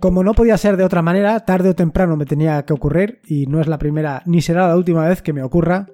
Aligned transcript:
Como 0.00 0.22
no 0.22 0.34
podía 0.34 0.56
ser 0.56 0.76
de 0.76 0.84
otra 0.84 1.02
manera, 1.02 1.40
tarde 1.40 1.70
o 1.70 1.74
temprano 1.74 2.16
me 2.16 2.24
tenía 2.24 2.64
que 2.64 2.72
ocurrir, 2.72 3.20
y 3.26 3.46
no 3.46 3.60
es 3.60 3.66
la 3.66 3.78
primera 3.78 4.22
ni 4.26 4.40
será 4.42 4.68
la 4.68 4.76
última 4.76 5.08
vez 5.08 5.22
que 5.22 5.32
me 5.32 5.42
ocurra, 5.42 5.86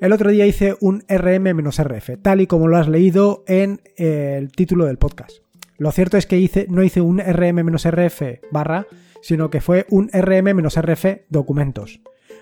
el 0.00 0.12
otro 0.12 0.30
día 0.30 0.46
hice 0.46 0.76
un 0.80 1.02
RM-RF, 1.08 2.22
tal 2.22 2.40
y 2.40 2.46
como 2.46 2.68
lo 2.68 2.76
has 2.76 2.86
leído 2.86 3.42
en 3.48 3.80
el 3.96 4.52
título 4.52 4.86
del 4.86 4.98
podcast. 4.98 5.38
Lo 5.76 5.90
cierto 5.90 6.16
es 6.16 6.26
que 6.26 6.38
hice, 6.38 6.66
no 6.70 6.84
hice 6.84 7.00
un 7.00 7.18
RM-RF 7.18 8.22
barra, 8.52 8.86
sino 9.22 9.50
que 9.50 9.60
fue 9.60 9.86
un 9.90 10.08
RM-RF 10.08 11.22
documentos. 11.28 12.00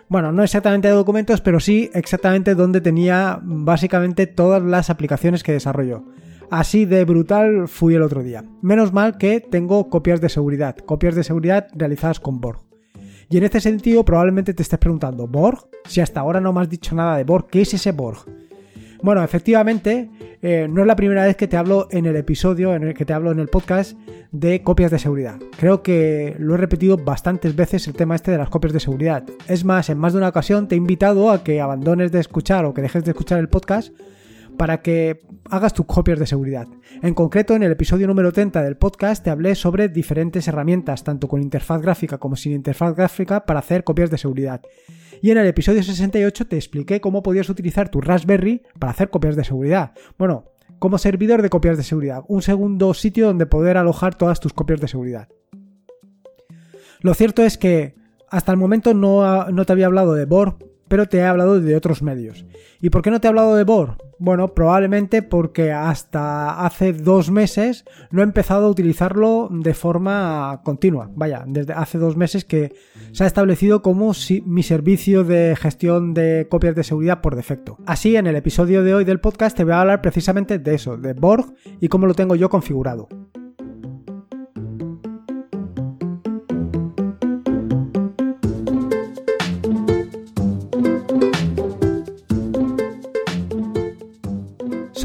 Bueno, 0.08 0.32
no 0.32 0.44
exactamente 0.44 0.88
de 0.88 0.94
documentos, 0.94 1.40
pero 1.40 1.60
sí 1.60 1.90
exactamente 1.94 2.54
donde 2.54 2.82
tenía 2.82 3.40
básicamente 3.42 4.26
todas 4.26 4.62
las 4.62 4.90
aplicaciones 4.90 5.42
que 5.42 5.52
desarrollo. 5.52 6.04
Así 6.50 6.84
de 6.84 7.04
brutal 7.04 7.68
fui 7.68 7.94
el 7.94 8.02
otro 8.02 8.22
día. 8.22 8.44
Menos 8.62 8.92
mal 8.92 9.18
que 9.18 9.40
tengo 9.40 9.88
copias 9.88 10.20
de 10.20 10.28
seguridad, 10.28 10.76
copias 10.76 11.14
de 11.14 11.24
seguridad 11.24 11.68
realizadas 11.74 12.20
con 12.20 12.40
Borg. 12.40 12.60
Y 13.28 13.38
en 13.38 13.44
este 13.44 13.60
sentido 13.60 14.04
probablemente 14.04 14.54
te 14.54 14.62
estés 14.62 14.78
preguntando, 14.78 15.26
¿Borg? 15.26 15.68
Si 15.86 16.00
hasta 16.00 16.20
ahora 16.20 16.40
no 16.40 16.52
me 16.52 16.60
has 16.60 16.68
dicho 16.68 16.94
nada 16.94 17.16
de 17.16 17.24
Borg, 17.24 17.48
¿qué 17.48 17.62
es 17.62 17.74
ese 17.74 17.90
Borg? 17.90 18.24
Bueno, 19.02 19.22
efectivamente, 19.22 20.08
eh, 20.40 20.68
no 20.70 20.80
es 20.82 20.86
la 20.86 20.96
primera 20.96 21.24
vez 21.24 21.36
que 21.36 21.48
te 21.48 21.56
hablo 21.56 21.88
en 21.90 22.06
el 22.06 22.16
episodio, 22.16 22.74
en 22.74 22.84
el 22.84 22.94
que 22.94 23.04
te 23.04 23.12
hablo 23.12 23.30
en 23.30 23.40
el 23.40 23.48
podcast 23.48 23.98
de 24.32 24.62
copias 24.62 24.90
de 24.90 24.98
seguridad. 24.98 25.38
Creo 25.58 25.82
que 25.82 26.36
lo 26.38 26.54
he 26.54 26.58
repetido 26.58 26.96
bastantes 26.96 27.56
veces 27.56 27.86
el 27.88 27.94
tema 27.94 28.14
este 28.14 28.30
de 28.30 28.38
las 28.38 28.48
copias 28.48 28.72
de 28.72 28.80
seguridad. 28.80 29.24
Es 29.48 29.64
más, 29.64 29.90
en 29.90 29.98
más 29.98 30.12
de 30.12 30.18
una 30.18 30.28
ocasión 30.28 30.68
te 30.68 30.76
he 30.76 30.78
invitado 30.78 31.30
a 31.30 31.42
que 31.44 31.60
abandones 31.60 32.12
de 32.12 32.20
escuchar 32.20 32.64
o 32.64 32.72
que 32.72 32.82
dejes 32.82 33.04
de 33.04 33.10
escuchar 33.10 33.38
el 33.38 33.48
podcast 33.48 33.92
para 34.56 34.82
que 34.82 35.22
hagas 35.50 35.72
tus 35.72 35.86
copias 35.86 36.18
de 36.18 36.26
seguridad. 36.26 36.66
En 37.02 37.14
concreto, 37.14 37.54
en 37.54 37.62
el 37.62 37.72
episodio 37.72 38.06
número 38.06 38.32
30 38.32 38.62
del 38.62 38.76
podcast 38.76 39.22
te 39.22 39.30
hablé 39.30 39.54
sobre 39.54 39.88
diferentes 39.88 40.48
herramientas, 40.48 41.04
tanto 41.04 41.28
con 41.28 41.42
interfaz 41.42 41.80
gráfica 41.80 42.18
como 42.18 42.36
sin 42.36 42.52
interfaz 42.52 42.94
gráfica, 42.94 43.44
para 43.44 43.60
hacer 43.60 43.84
copias 43.84 44.10
de 44.10 44.18
seguridad. 44.18 44.62
Y 45.22 45.30
en 45.30 45.38
el 45.38 45.46
episodio 45.46 45.82
68 45.82 46.46
te 46.46 46.56
expliqué 46.56 47.00
cómo 47.00 47.22
podías 47.22 47.48
utilizar 47.48 47.88
tu 47.88 48.00
Raspberry 48.00 48.62
para 48.78 48.92
hacer 48.92 49.10
copias 49.10 49.36
de 49.36 49.44
seguridad. 49.44 49.92
Bueno, 50.18 50.44
como 50.78 50.98
servidor 50.98 51.42
de 51.42 51.50
copias 51.50 51.76
de 51.76 51.82
seguridad, 51.82 52.22
un 52.28 52.42
segundo 52.42 52.92
sitio 52.94 53.26
donde 53.26 53.46
poder 53.46 53.76
alojar 53.76 54.14
todas 54.14 54.40
tus 54.40 54.52
copias 54.52 54.80
de 54.80 54.88
seguridad. 54.88 55.28
Lo 57.00 57.14
cierto 57.14 57.42
es 57.42 57.56
que 57.56 57.94
hasta 58.28 58.52
el 58.52 58.58
momento 58.58 58.94
no, 58.94 59.46
no 59.50 59.64
te 59.64 59.72
había 59.72 59.86
hablado 59.86 60.14
de 60.14 60.24
Borg 60.24 60.58
pero 60.88 61.06
te 61.06 61.18
he 61.18 61.24
hablado 61.24 61.60
de 61.60 61.76
otros 61.76 62.02
medios. 62.02 62.44
¿Y 62.80 62.90
por 62.90 63.02
qué 63.02 63.10
no 63.10 63.20
te 63.20 63.26
he 63.26 63.30
hablado 63.30 63.56
de 63.56 63.64
Borg? 63.64 63.96
Bueno, 64.18 64.54
probablemente 64.54 65.22
porque 65.22 65.72
hasta 65.72 66.64
hace 66.64 66.92
dos 66.92 67.30
meses 67.30 67.84
no 68.10 68.22
he 68.22 68.24
empezado 68.24 68.66
a 68.66 68.70
utilizarlo 68.70 69.48
de 69.50 69.74
forma 69.74 70.60
continua. 70.64 71.10
Vaya, 71.14 71.44
desde 71.46 71.74
hace 71.74 71.98
dos 71.98 72.16
meses 72.16 72.44
que 72.44 72.74
se 73.12 73.24
ha 73.24 73.26
establecido 73.26 73.82
como 73.82 74.12
mi 74.44 74.62
servicio 74.62 75.24
de 75.24 75.54
gestión 75.56 76.14
de 76.14 76.46
copias 76.50 76.74
de 76.74 76.84
seguridad 76.84 77.20
por 77.20 77.36
defecto. 77.36 77.78
Así, 77.86 78.16
en 78.16 78.26
el 78.26 78.36
episodio 78.36 78.82
de 78.82 78.94
hoy 78.94 79.04
del 79.04 79.20
podcast 79.20 79.56
te 79.56 79.64
voy 79.64 79.72
a 79.72 79.80
hablar 79.80 80.00
precisamente 80.00 80.58
de 80.58 80.74
eso, 80.74 80.96
de 80.96 81.12
Borg 81.12 81.54
y 81.80 81.88
cómo 81.88 82.06
lo 82.06 82.14
tengo 82.14 82.34
yo 82.34 82.48
configurado. 82.48 83.08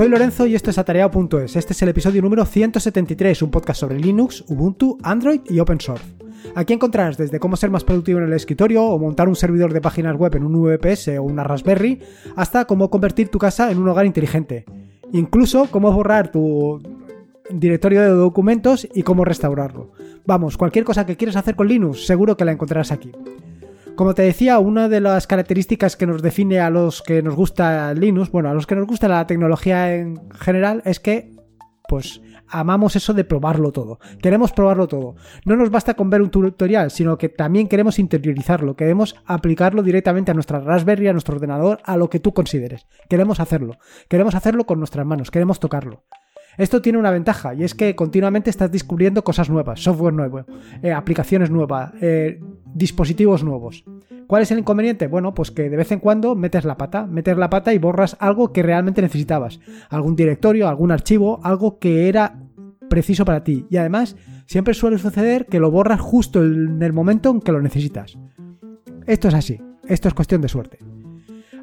Soy 0.02 0.10
Lorenzo 0.10 0.48
y 0.48 0.56
esto 0.56 0.72
es 0.72 0.80
atareado.es. 0.80 1.56
Este 1.56 1.74
es 1.74 1.82
el 1.84 1.90
episodio 1.90 2.24
número 2.24 2.44
173, 2.44 3.44
un 3.44 3.52
podcast 3.52 3.82
sobre 3.82 4.00
Linux, 4.00 4.44
Ubuntu, 4.48 4.98
Android 5.04 5.42
y 5.48 5.60
Open 5.60 5.80
Source. 5.80 6.04
Aquí 6.56 6.74
encontrarás 6.74 7.20
desde 7.20 7.40
cómo 7.40 7.56
ser 7.56 7.70
más 7.70 7.84
productivo 7.84 8.18
en 8.18 8.26
el 8.26 8.34
escritorio 8.34 8.84
o 8.84 8.98
montar 8.98 9.30
un 9.30 9.36
servidor 9.36 9.74
de 9.74 9.80
páginas 9.80 10.18
web 10.18 10.36
en 10.36 10.44
un 10.44 10.60
VPS 10.60 11.10
o 11.20 11.22
una 11.22 11.44
Raspberry, 11.44 12.02
hasta 12.36 12.66
cómo 12.66 12.90
convertir 12.90 13.30
tu 13.30 13.38
casa 13.38 13.70
en 13.70 13.78
un 13.78 13.90
hogar 13.90 14.08
inteligente. 14.08 14.66
Incluso 15.12 15.68
cómo 15.70 15.92
borrar 15.92 16.32
tu 16.32 16.82
directorio 17.52 18.02
de 18.02 18.10
documentos 18.10 18.88
y 18.96 19.04
cómo 19.04 19.24
restaurarlo. 19.24 19.92
Vamos, 20.26 20.58
cualquier 20.58 20.84
cosa 20.84 21.06
que 21.06 21.16
quieras 21.16 21.36
hacer 21.36 21.56
con 21.56 21.68
Linux, 21.68 22.08
seguro 22.08 22.36
que 22.36 22.46
la 22.46 22.54
encontrarás 22.54 22.92
aquí. 22.92 23.12
Como 24.02 24.16
te 24.16 24.24
decía, 24.24 24.58
una 24.58 24.90
de 24.90 25.00
las 25.00 25.28
características 25.28 25.96
que 25.96 26.08
nos 26.08 26.24
define 26.24 26.60
a 26.60 26.72
los 26.72 27.04
que 27.04 27.22
nos 27.22 27.36
gusta 27.36 27.94
Linux, 27.94 28.32
bueno, 28.32 28.50
a 28.50 28.54
los 28.56 28.66
que 28.66 28.76
nos 28.76 28.88
gusta 28.88 29.08
la 29.08 29.28
tecnología 29.28 29.94
en 29.94 30.28
general, 30.32 30.82
es 30.86 31.00
que, 31.00 31.36
pues, 31.88 32.20
amamos 32.48 32.96
eso 32.96 33.14
de 33.14 33.26
probarlo 33.26 33.72
todo. 33.72 34.00
Queremos 34.20 34.54
probarlo 34.54 34.88
todo. 34.88 35.18
No 35.46 35.56
nos 35.56 35.70
basta 35.70 35.94
con 35.94 36.10
ver 36.10 36.24
un 36.24 36.32
tutorial, 36.32 36.90
sino 36.90 37.20
que 37.20 37.30
también 37.30 37.68
queremos 37.68 38.00
interiorizarlo, 38.00 38.76
queremos 38.76 39.16
aplicarlo 39.28 39.84
directamente 39.84 40.32
a 40.32 40.34
nuestra 40.34 40.62
Raspberry, 40.62 41.08
a 41.08 41.14
nuestro 41.14 41.36
ordenador, 41.36 41.78
a 41.86 41.96
lo 41.96 42.10
que 42.10 42.20
tú 42.20 42.34
consideres. 42.34 42.88
Queremos 43.08 43.40
hacerlo. 43.40 43.78
Queremos 44.10 44.34
hacerlo 44.34 44.66
con 44.66 44.80
nuestras 44.80 45.06
manos, 45.06 45.30
queremos 45.30 45.60
tocarlo. 45.60 46.06
Esto 46.58 46.82
tiene 46.82 47.00
una 47.00 47.12
ventaja 47.12 47.54
y 47.54 47.64
es 47.64 47.74
que 47.74 47.96
continuamente 47.96 48.50
estás 48.50 48.72
descubriendo 48.72 49.24
cosas 49.24 49.50
nuevas, 49.50 49.80
software 49.80 50.14
nuevo, 50.14 50.46
eh, 50.84 50.92
aplicaciones 50.92 51.50
nuevas, 51.50 51.94
eh, 52.02 52.40
dispositivos 52.74 53.44
nuevos. 53.44 53.84
¿Cuál 54.28 54.44
es 54.44 54.52
el 54.52 54.60
inconveniente? 54.60 55.08
Bueno, 55.08 55.34
pues 55.34 55.52
que 55.52 55.70
de 55.70 55.78
vez 55.78 55.92
en 55.92 56.00
cuando 56.00 56.36
metes 56.36 56.64
la 56.64 56.78
pata, 56.78 57.06
metes 57.06 57.38
la 57.38 57.50
pata 57.50 57.74
y 57.74 57.78
borras 57.78 58.16
algo 58.20 58.54
que 58.54 58.64
realmente 58.64 59.02
necesitabas. 59.02 59.60
Algún 59.90 60.16
directorio, 60.16 60.68
algún 60.68 60.92
archivo, 60.92 61.40
algo 61.44 61.80
que 61.80 62.08
era 62.08 62.40
preciso 62.90 63.26
para 63.26 63.44
ti. 63.44 63.66
Y 63.70 63.78
además, 63.78 64.16
siempre 64.46 64.74
suele 64.74 64.98
suceder 64.98 65.48
que 65.48 65.60
lo 65.60 65.72
borras 65.72 66.00
justo 66.00 66.44
en 66.44 66.82
el 66.82 66.94
momento 66.94 67.30
en 67.30 67.42
que 67.42 67.52
lo 67.52 67.62
necesitas. 67.62 68.18
Esto 69.06 69.28
es 69.28 69.34
así, 69.34 69.62
esto 69.88 70.08
es 70.08 70.14
cuestión 70.14 70.42
de 70.42 70.50
suerte. 70.50 70.80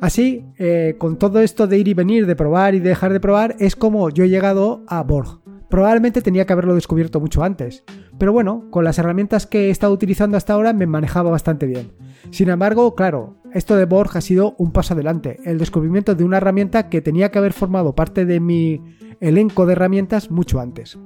Así, 0.00 0.44
eh, 0.58 0.94
con 0.98 1.18
todo 1.18 1.40
esto 1.40 1.66
de 1.66 1.78
ir 1.78 1.88
y 1.88 1.94
venir, 1.94 2.26
de 2.26 2.36
probar 2.36 2.74
y 2.74 2.80
dejar 2.80 3.12
de 3.12 3.20
probar, 3.20 3.56
es 3.58 3.74
como 3.74 4.10
yo 4.10 4.24
he 4.24 4.28
llegado 4.28 4.84
a 4.86 5.02
Borg. 5.02 5.40
Probablemente 5.68 6.22
tenía 6.22 6.46
que 6.46 6.52
haberlo 6.52 6.74
descubierto 6.74 7.20
mucho 7.20 7.42
antes, 7.42 7.84
pero 8.18 8.32
bueno, 8.32 8.66
con 8.70 8.84
las 8.84 8.98
herramientas 8.98 9.46
que 9.46 9.66
he 9.66 9.70
estado 9.70 9.92
utilizando 9.92 10.36
hasta 10.36 10.52
ahora 10.52 10.72
me 10.72 10.86
manejaba 10.86 11.30
bastante 11.30 11.66
bien. 11.66 11.92
Sin 12.30 12.48
embargo, 12.48 12.94
claro, 12.94 13.36
esto 13.52 13.76
de 13.76 13.84
Borg 13.84 14.16
ha 14.16 14.20
sido 14.20 14.54
un 14.58 14.72
paso 14.72 14.94
adelante, 14.94 15.38
el 15.44 15.58
descubrimiento 15.58 16.14
de 16.14 16.24
una 16.24 16.38
herramienta 16.38 16.88
que 16.88 17.00
tenía 17.00 17.30
que 17.30 17.38
haber 17.38 17.52
formado 17.52 17.94
parte 17.94 18.24
de 18.24 18.40
mi 18.40 18.82
elenco 19.20 19.66
de 19.66 19.72
herramientas 19.72 20.30
mucho 20.30 20.60
antes. 20.60 20.98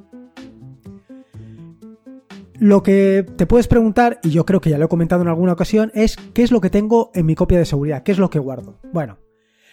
Lo 2.59 2.83
que 2.83 3.27
te 3.37 3.47
puedes 3.47 3.67
preguntar, 3.67 4.21
y 4.23 4.31
yo 4.31 4.47
creo 4.47 4.61
que 4.61 4.71
ya 4.71 4.79
lo 4.79 4.85
he 4.85 4.89
comentado 4.89 5.23
en 5.23 5.29
alguna 5.29 5.53
ocasión, 5.53 5.91
es 5.95 6.17
qué 6.33 6.45
es 6.45 6.53
lo 6.53 6.61
que 6.61 6.71
tengo 6.71 7.11
en 7.13 7.27
mi 7.27 7.35
copia 7.35 7.59
de 7.59 7.65
seguridad, 7.65 8.05
qué 8.05 8.13
es 8.13 8.19
lo 8.19 8.31
que 8.31 8.39
guardo. 8.39 8.79
Bueno, 8.93 9.19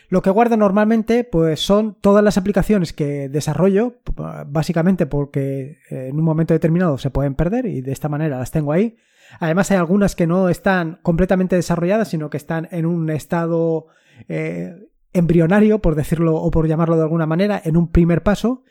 lo 0.09 0.21
que 0.21 0.31
guardo 0.31 0.57
normalmente 0.57 1.23
pues 1.23 1.59
son 1.59 1.95
todas 2.01 2.23
las 2.23 2.37
aplicaciones 2.37 2.93
que 2.93 3.29
desarrollo, 3.29 4.01
básicamente 4.47 5.05
porque 5.05 5.77
en 5.89 6.17
un 6.17 6.25
momento 6.25 6.53
determinado 6.53 6.97
se 6.97 7.11
pueden 7.11 7.35
perder 7.35 7.67
y 7.67 7.81
de 7.81 7.91
esta 7.91 8.09
manera 8.09 8.39
las 8.39 8.51
tengo 8.51 8.71
ahí. 8.71 8.97
Además 9.39 9.69
hay 9.69 9.77
algunas 9.77 10.15
que 10.15 10.25
no 10.25 10.49
están 10.49 10.99
completamente 11.03 11.55
desarrolladas, 11.55 12.07
sino 12.07 12.31
que 12.31 12.37
están 12.37 12.67
en 12.71 12.87
un 12.87 13.11
estado 13.11 13.87
eh, 14.27 14.75
embrionario, 15.13 15.79
por 15.79 15.93
decirlo 15.93 16.35
o 16.37 16.49
por 16.49 16.67
llamarlo 16.67 16.95
de 16.95 17.03
alguna 17.03 17.27
manera, 17.27 17.61
en 17.63 17.77
un 17.77 17.91
primer 17.91 18.23
paso. 18.23 18.63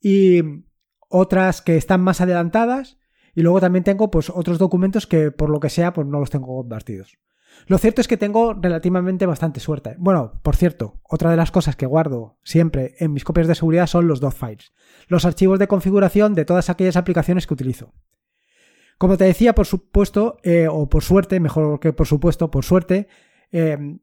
Y 0.00 0.40
otras 1.08 1.60
que 1.60 1.76
están 1.76 2.00
más 2.00 2.22
adelantadas 2.22 2.98
y 3.34 3.42
luego 3.42 3.60
también 3.60 3.84
tengo 3.84 4.10
pues 4.10 4.30
otros 4.30 4.58
documentos 4.58 5.06
que 5.06 5.30
por 5.30 5.50
lo 5.50 5.60
que 5.60 5.70
sea 5.70 5.92
pues 5.92 6.06
no 6.06 6.18
los 6.18 6.30
tengo 6.30 6.46
convertidos. 6.46 7.18
Lo 7.66 7.78
cierto 7.78 8.00
es 8.00 8.08
que 8.08 8.16
tengo 8.16 8.54
relativamente 8.54 9.26
bastante 9.26 9.60
suerte. 9.60 9.94
Bueno, 9.98 10.40
por 10.42 10.56
cierto, 10.56 11.00
otra 11.02 11.30
de 11.30 11.36
las 11.36 11.50
cosas 11.50 11.76
que 11.76 11.86
guardo 11.86 12.38
siempre 12.42 12.94
en 12.98 13.12
mis 13.12 13.24
copias 13.24 13.46
de 13.46 13.54
seguridad 13.54 13.86
son 13.86 14.08
los 14.08 14.20
files, 14.34 14.72
los 15.08 15.24
archivos 15.24 15.58
de 15.58 15.68
configuración 15.68 16.34
de 16.34 16.44
todas 16.44 16.70
aquellas 16.70 16.96
aplicaciones 16.96 17.46
que 17.46 17.54
utilizo. 17.54 17.92
Como 18.98 19.16
te 19.16 19.24
decía, 19.24 19.54
por 19.54 19.66
supuesto, 19.66 20.38
eh, 20.42 20.66
o 20.68 20.88
por 20.88 21.02
suerte, 21.04 21.38
mejor 21.40 21.78
que 21.78 21.92
por 21.92 22.06
supuesto, 22.06 22.50
por 22.50 22.64
suerte, 22.64 23.06
em, 23.52 24.00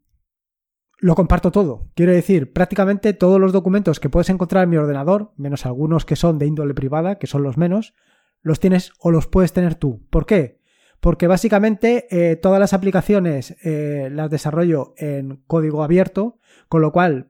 lo 0.99 1.15
comparto 1.15 1.51
todo. 1.51 1.91
Quiero 1.95 2.13
decir, 2.13 2.53
prácticamente 2.53 3.13
todos 3.13 3.39
los 3.39 3.51
documentos 3.51 3.99
que 3.99 4.09
puedes 4.09 4.29
encontrar 4.29 4.63
en 4.63 4.69
mi 4.69 4.77
ordenador, 4.77 5.33
menos 5.35 5.65
algunos 5.65 6.05
que 6.05 6.15
son 6.15 6.39
de 6.39 6.45
índole 6.45 6.73
privada, 6.73 7.19
que 7.19 7.27
son 7.27 7.43
los 7.43 7.57
menos, 7.57 7.93
los 8.41 8.59
tienes 8.59 8.93
o 8.99 9.11
los 9.11 9.27
puedes 9.27 9.53
tener 9.53 9.75
tú. 9.75 10.05
¿Por 10.09 10.25
qué? 10.25 10.61
Porque 11.05 11.27
básicamente 11.27 12.07
eh, 12.09 12.35
todas 12.35 12.59
las 12.59 12.73
aplicaciones 12.73 13.55
eh, 13.63 14.09
las 14.11 14.31
desarrollo 14.31 14.95
en 14.97 15.35
código 15.45 15.83
abierto, 15.83 16.39
con 16.67 16.81
lo 16.81 16.91
cual 16.91 17.29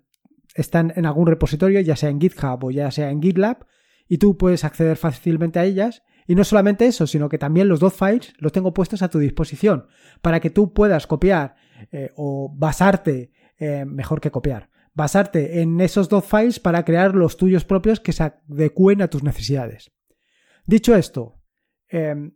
están 0.54 0.94
en 0.96 1.06
algún 1.06 1.28
repositorio, 1.28 1.82
ya 1.82 1.98
sea 1.98 2.08
en 2.08 2.22
GitHub 2.22 2.64
o 2.64 2.72
ya 2.72 2.90
sea 2.90 3.10
en 3.10 3.22
GitLab, 3.22 3.66
y 4.08 4.18
tú 4.18 4.38
puedes 4.38 4.64
acceder 4.64 4.96
fácilmente 4.96 5.60
a 5.60 5.66
ellas. 5.66 6.04
Y 6.26 6.36
no 6.36 6.46
solamente 6.46 6.86
eso, 6.86 7.06
sino 7.06 7.28
que 7.28 7.38
también 7.38 7.68
los 7.68 7.82
dos 7.82 7.94
files 7.94 8.34
los 8.38 8.54
tengo 8.54 8.74
puestos 8.74 9.02
a 9.02 9.10
tu 9.10 9.20
disposición 9.20 9.88
para 10.22 10.40
que 10.40 10.50
tú 10.50 10.72
puedas 10.72 11.06
copiar 11.06 11.58
eh, 11.92 12.14
o 12.16 12.56
basarte, 12.56 13.34
mejor 13.60 14.22
que 14.22 14.32
copiar, 14.32 14.70
basarte 14.94 15.60
en 15.60 15.82
esos 15.82 16.08
dos 16.08 16.24
files 16.24 16.62
para 16.62 16.86
crear 16.86 17.14
los 17.14 17.36
tuyos 17.36 17.66
propios 17.66 18.00
que 18.00 18.14
se 18.14 18.24
adecúen 18.24 19.02
a 19.02 19.10
tus 19.10 19.22
necesidades. 19.22 19.92
Dicho 20.66 20.96
esto, 20.96 21.42
em, 21.90 22.32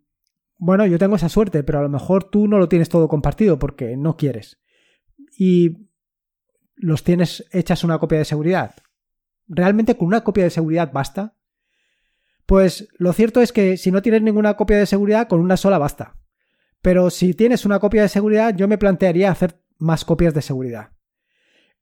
bueno, 0.60 0.86
yo 0.86 1.00
tengo 1.00 1.16
esa 1.16 1.30
suerte, 1.30 1.64
pero 1.64 1.80
a 1.80 1.82
lo 1.82 1.90
mejor 1.90 2.26
tú 2.26 2.48
no 2.48 2.60
lo 2.60 2.68
tienes 2.68 2.90
todo 2.90 3.08
compartido 3.08 3.58
porque 3.58 3.96
no 3.96 4.18
quieres. 4.18 4.60
Y 5.38 5.88
los 6.76 7.04
tienes 7.06 7.46
hechas 7.52 7.86
una 7.86 7.98
copia 7.98 8.20
de 8.20 8.26
seguridad. 8.26 8.76
¿Realmente 9.48 9.96
con 9.96 10.10
una 10.10 10.24
copia 10.26 10.44
de 10.44 10.50
seguridad 10.50 10.92
basta? 10.92 11.34
Pues 12.46 12.90
lo 12.98 13.14
cierto 13.14 13.42
es 13.42 13.54
que 13.54 13.78
si 13.78 13.90
no 13.90 14.02
tienes 14.02 14.22
ninguna 14.22 14.58
copia 14.58 14.78
de 14.78 14.86
seguridad, 14.86 15.30
con 15.30 15.40
una 15.40 15.56
sola 15.56 15.78
basta. 15.78 16.18
Pero 16.82 17.10
si 17.10 17.34
tienes 17.34 17.66
una 17.66 17.80
copia 17.80 18.02
de 18.02 18.10
seguridad, 18.10 18.54
yo 18.54 18.68
me 18.68 18.78
plantearía 18.78 19.32
hacer 19.32 19.62
más 19.78 20.04
copias 20.04 20.34
de 20.34 20.42
seguridad. 20.42 20.92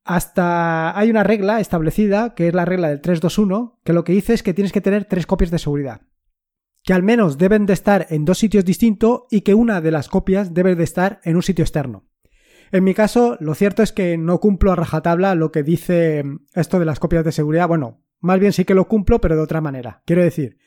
Hasta 0.03 0.97
hay 0.97 1.09
una 1.09 1.23
regla 1.23 1.59
establecida, 1.59 2.35
que 2.35 2.47
es 2.47 2.53
la 2.53 2.65
regla 2.65 2.89
del 2.89 3.01
321, 3.01 3.79
que 3.83 3.93
lo 3.93 4.03
que 4.03 4.13
dice 4.13 4.35
es 4.35 4.43
que 4.43 4.53
tienes 4.53 4.71
que 4.71 4.81
tener 4.81 5.05
tres 5.05 5.25
copias 5.25 5.49
de 5.49 5.57
seguridad. 5.57 6.01
Que 6.87 6.93
al 6.93 7.03
menos 7.03 7.37
deben 7.37 7.65
de 7.65 7.73
estar 7.73 8.07
en 8.11 8.23
dos 8.23 8.37
sitios 8.37 8.63
distintos 8.63 9.23
y 9.29 9.41
que 9.41 9.53
una 9.53 9.81
de 9.81 9.91
las 9.91 10.07
copias 10.07 10.53
debe 10.53 10.73
de 10.73 10.85
estar 10.85 11.19
en 11.25 11.35
un 11.35 11.43
sitio 11.43 11.63
externo. 11.63 12.05
En 12.71 12.85
mi 12.85 12.93
caso, 12.93 13.35
lo 13.41 13.55
cierto 13.55 13.83
es 13.83 13.91
que 13.91 14.17
no 14.17 14.39
cumplo 14.39 14.71
a 14.71 14.77
rajatabla 14.77 15.35
lo 15.35 15.51
que 15.51 15.63
dice 15.63 16.23
esto 16.53 16.79
de 16.79 16.85
las 16.85 17.01
copias 17.01 17.25
de 17.25 17.33
seguridad. 17.33 17.67
Bueno, 17.67 18.05
más 18.21 18.39
bien 18.39 18.53
sí 18.53 18.63
que 18.63 18.73
lo 18.73 18.87
cumplo, 18.87 19.19
pero 19.19 19.35
de 19.35 19.41
otra 19.41 19.59
manera. 19.59 20.01
Quiero 20.05 20.23
decir, 20.23 20.59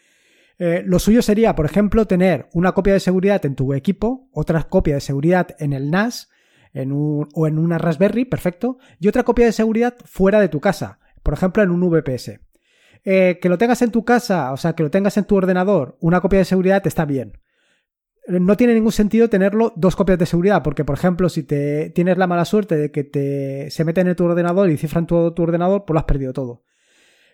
eh, 0.58 0.82
lo 0.84 0.98
suyo 0.98 1.22
sería, 1.22 1.54
por 1.54 1.64
ejemplo, 1.64 2.06
tener 2.06 2.50
una 2.52 2.72
copia 2.72 2.92
de 2.92 3.00
seguridad 3.00 3.46
en 3.46 3.54
tu 3.54 3.72
equipo, 3.72 4.28
otra 4.30 4.64
copia 4.64 4.96
de 4.96 5.00
seguridad 5.00 5.56
en 5.58 5.72
el 5.72 5.90
NAS 5.90 6.28
en 6.74 6.92
un, 6.92 7.28
o 7.32 7.46
en 7.46 7.56
una 7.56 7.78
Raspberry, 7.78 8.26
perfecto, 8.26 8.76
y 8.98 9.08
otra 9.08 9.22
copia 9.22 9.46
de 9.46 9.52
seguridad 9.52 9.96
fuera 10.04 10.38
de 10.38 10.50
tu 10.50 10.60
casa, 10.60 11.00
por 11.22 11.32
ejemplo, 11.32 11.62
en 11.62 11.70
un 11.70 11.80
VPS. 11.80 12.40
Eh, 13.04 13.38
que 13.40 13.48
lo 13.48 13.58
tengas 13.58 13.82
en 13.82 13.90
tu 13.90 14.04
casa, 14.04 14.52
o 14.52 14.56
sea, 14.56 14.74
que 14.74 14.82
lo 14.82 14.90
tengas 14.90 15.16
en 15.16 15.24
tu 15.24 15.36
ordenador, 15.36 15.96
una 16.00 16.20
copia 16.20 16.38
de 16.38 16.44
seguridad 16.44 16.86
está 16.86 17.04
bien 17.04 17.40
no 18.38 18.56
tiene 18.56 18.74
ningún 18.74 18.92
sentido 18.92 19.28
tenerlo 19.28 19.72
dos 19.76 19.96
copias 19.96 20.18
de 20.18 20.26
seguridad, 20.26 20.62
porque 20.62 20.84
por 20.84 20.96
ejemplo, 20.96 21.28
si 21.28 21.42
te 21.42 21.90
tienes 21.90 22.18
la 22.18 22.26
mala 22.26 22.44
suerte 22.44 22.76
de 22.76 22.90
que 22.90 23.04
te 23.04 23.70
se 23.70 23.84
meten 23.84 24.08
en 24.08 24.16
tu 24.16 24.24
ordenador 24.24 24.70
y 24.70 24.76
cifran 24.76 25.06
todo 25.06 25.34
tu 25.34 25.42
ordenador, 25.42 25.84
pues 25.84 25.94
lo 25.94 25.98
has 25.98 26.04
perdido 26.04 26.32
todo. 26.32 26.62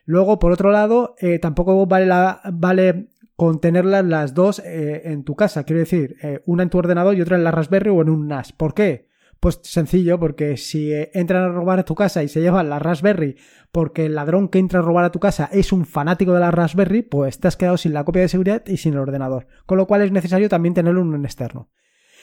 Luego, 0.04 0.38
por 0.38 0.52
otro 0.52 0.70
lado, 0.70 1.16
eh, 1.18 1.38
tampoco 1.38 1.86
vale, 1.86 2.06
la, 2.06 2.40
vale 2.52 3.10
con 3.34 3.60
tenerlas 3.60 4.04
las 4.04 4.34
dos 4.34 4.60
eh, 4.60 5.02
en 5.06 5.24
tu 5.24 5.34
casa. 5.34 5.64
Quiero 5.64 5.80
decir, 5.80 6.16
eh, 6.22 6.42
una 6.46 6.62
en 6.62 6.70
tu 6.70 6.78
ordenador 6.78 7.16
y 7.16 7.20
otra 7.20 7.36
en 7.36 7.44
la 7.44 7.50
Raspberry 7.50 7.90
o 7.90 8.00
en 8.00 8.08
un 8.08 8.28
NAS. 8.28 8.52
¿Por 8.52 8.72
qué? 8.72 9.05
Pues 9.46 9.60
sencillo, 9.62 10.18
porque 10.18 10.56
si 10.56 10.92
entran 10.92 11.44
a 11.44 11.48
robar 11.50 11.78
a 11.78 11.84
tu 11.84 11.94
casa 11.94 12.24
y 12.24 12.28
se 12.28 12.40
llevan 12.40 12.68
la 12.68 12.80
Raspberry 12.80 13.36
porque 13.70 14.06
el 14.06 14.16
ladrón 14.16 14.48
que 14.48 14.58
entra 14.58 14.80
a 14.80 14.82
robar 14.82 15.04
a 15.04 15.12
tu 15.12 15.20
casa 15.20 15.48
es 15.52 15.70
un 15.70 15.86
fanático 15.86 16.32
de 16.32 16.40
la 16.40 16.50
Raspberry, 16.50 17.02
pues 17.02 17.38
te 17.38 17.46
has 17.46 17.56
quedado 17.56 17.76
sin 17.76 17.92
la 17.92 18.02
copia 18.02 18.22
de 18.22 18.28
seguridad 18.28 18.64
y 18.66 18.76
sin 18.78 18.94
el 18.94 18.98
ordenador. 18.98 19.46
Con 19.64 19.78
lo 19.78 19.86
cual 19.86 20.02
es 20.02 20.10
necesario 20.10 20.48
también 20.48 20.74
tenerlo 20.74 21.00
en 21.02 21.24
externo. 21.24 21.70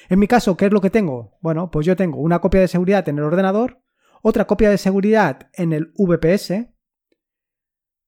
En 0.09 0.19
mi 0.19 0.27
caso, 0.27 0.57
¿qué 0.57 0.65
es 0.65 0.73
lo 0.73 0.81
que 0.81 0.89
tengo? 0.89 1.37
Bueno, 1.39 1.71
pues 1.71 1.85
yo 1.85 1.95
tengo 1.95 2.19
una 2.19 2.39
copia 2.39 2.59
de 2.59 2.67
seguridad 2.67 3.07
en 3.07 3.17
el 3.17 3.23
ordenador, 3.23 3.81
otra 4.21 4.45
copia 4.45 4.69
de 4.69 4.77
seguridad 4.77 5.49
en 5.53 5.71
el 5.71 5.93
VPS 5.97 6.73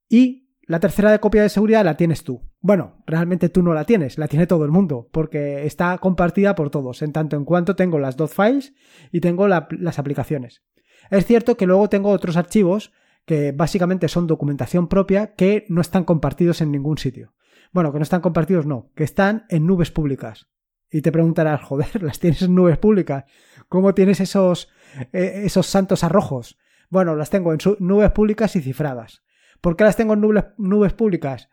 y 0.09 0.44
la 0.67 0.79
tercera 0.79 1.11
de 1.11 1.19
copia 1.19 1.43
de 1.43 1.49
seguridad 1.49 1.85
la 1.85 1.97
tienes 1.97 2.23
tú. 2.23 2.41
Bueno, 2.59 3.03
realmente 3.05 3.49
tú 3.49 3.61
no 3.61 3.73
la 3.73 3.85
tienes, 3.85 4.17
la 4.17 4.27
tiene 4.27 4.47
todo 4.47 4.65
el 4.65 4.71
mundo, 4.71 5.09
porque 5.11 5.65
está 5.65 5.97
compartida 5.99 6.55
por 6.55 6.71
todos, 6.71 7.01
en 7.01 7.13
tanto 7.13 7.35
en 7.35 7.45
cuanto 7.45 7.75
tengo 7.75 7.99
las 7.99 8.17
dos 8.17 8.33
files 8.33 8.73
y 9.11 9.21
tengo 9.21 9.47
las 9.47 9.99
aplicaciones. 9.99 10.63
Es 11.11 11.25
cierto 11.25 11.55
que 11.55 11.67
luego 11.67 11.89
tengo 11.89 12.09
otros 12.09 12.35
archivos 12.35 12.91
que 13.25 13.51
básicamente 13.51 14.07
son 14.07 14.27
documentación 14.27 14.87
propia 14.87 15.33
que 15.35 15.65
no 15.69 15.81
están 15.81 16.03
compartidos 16.03 16.61
en 16.61 16.71
ningún 16.71 16.97
sitio. 16.97 17.33
Bueno, 17.71 17.91
que 17.91 17.99
no 17.99 18.03
están 18.03 18.21
compartidos, 18.21 18.65
no, 18.65 18.91
que 18.95 19.03
están 19.03 19.45
en 19.49 19.67
nubes 19.67 19.91
públicas. 19.91 20.47
Y 20.91 21.01
te 21.01 21.11
preguntarás, 21.11 21.61
joder, 21.63 22.01
las 22.01 22.19
tienes 22.19 22.41
en 22.41 22.55
nubes 22.55 22.77
públicas. 22.77 23.25
¿Cómo 23.67 23.93
tienes 23.93 24.19
esos, 24.19 24.69
eh, 25.13 25.41
esos 25.45 25.67
santos 25.67 26.03
arrojos? 26.03 26.57
Bueno, 26.89 27.15
las 27.15 27.29
tengo 27.29 27.51
en 27.51 27.59
nubes 27.79 28.11
públicas 28.11 28.55
y 28.55 28.61
cifradas. 28.61 29.23
¿Por 29.65 29.75
qué 29.75 29.83
las 29.83 29.95
tengo 29.95 30.13
en 30.13 30.21
nubes, 30.57 30.93
públicas? 30.93 31.49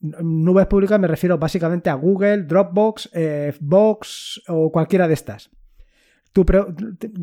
Nubes 0.00 0.66
públicas 0.66 1.00
me 1.00 1.08
refiero 1.08 1.38
básicamente 1.38 1.88
a 1.88 1.94
Google, 1.94 2.42
Dropbox, 2.42 3.08
eh, 3.14 3.54
Box 3.58 4.42
o 4.48 4.70
cualquiera 4.70 5.08
de 5.08 5.14
estas. 5.14 5.48
Tú 6.34 6.44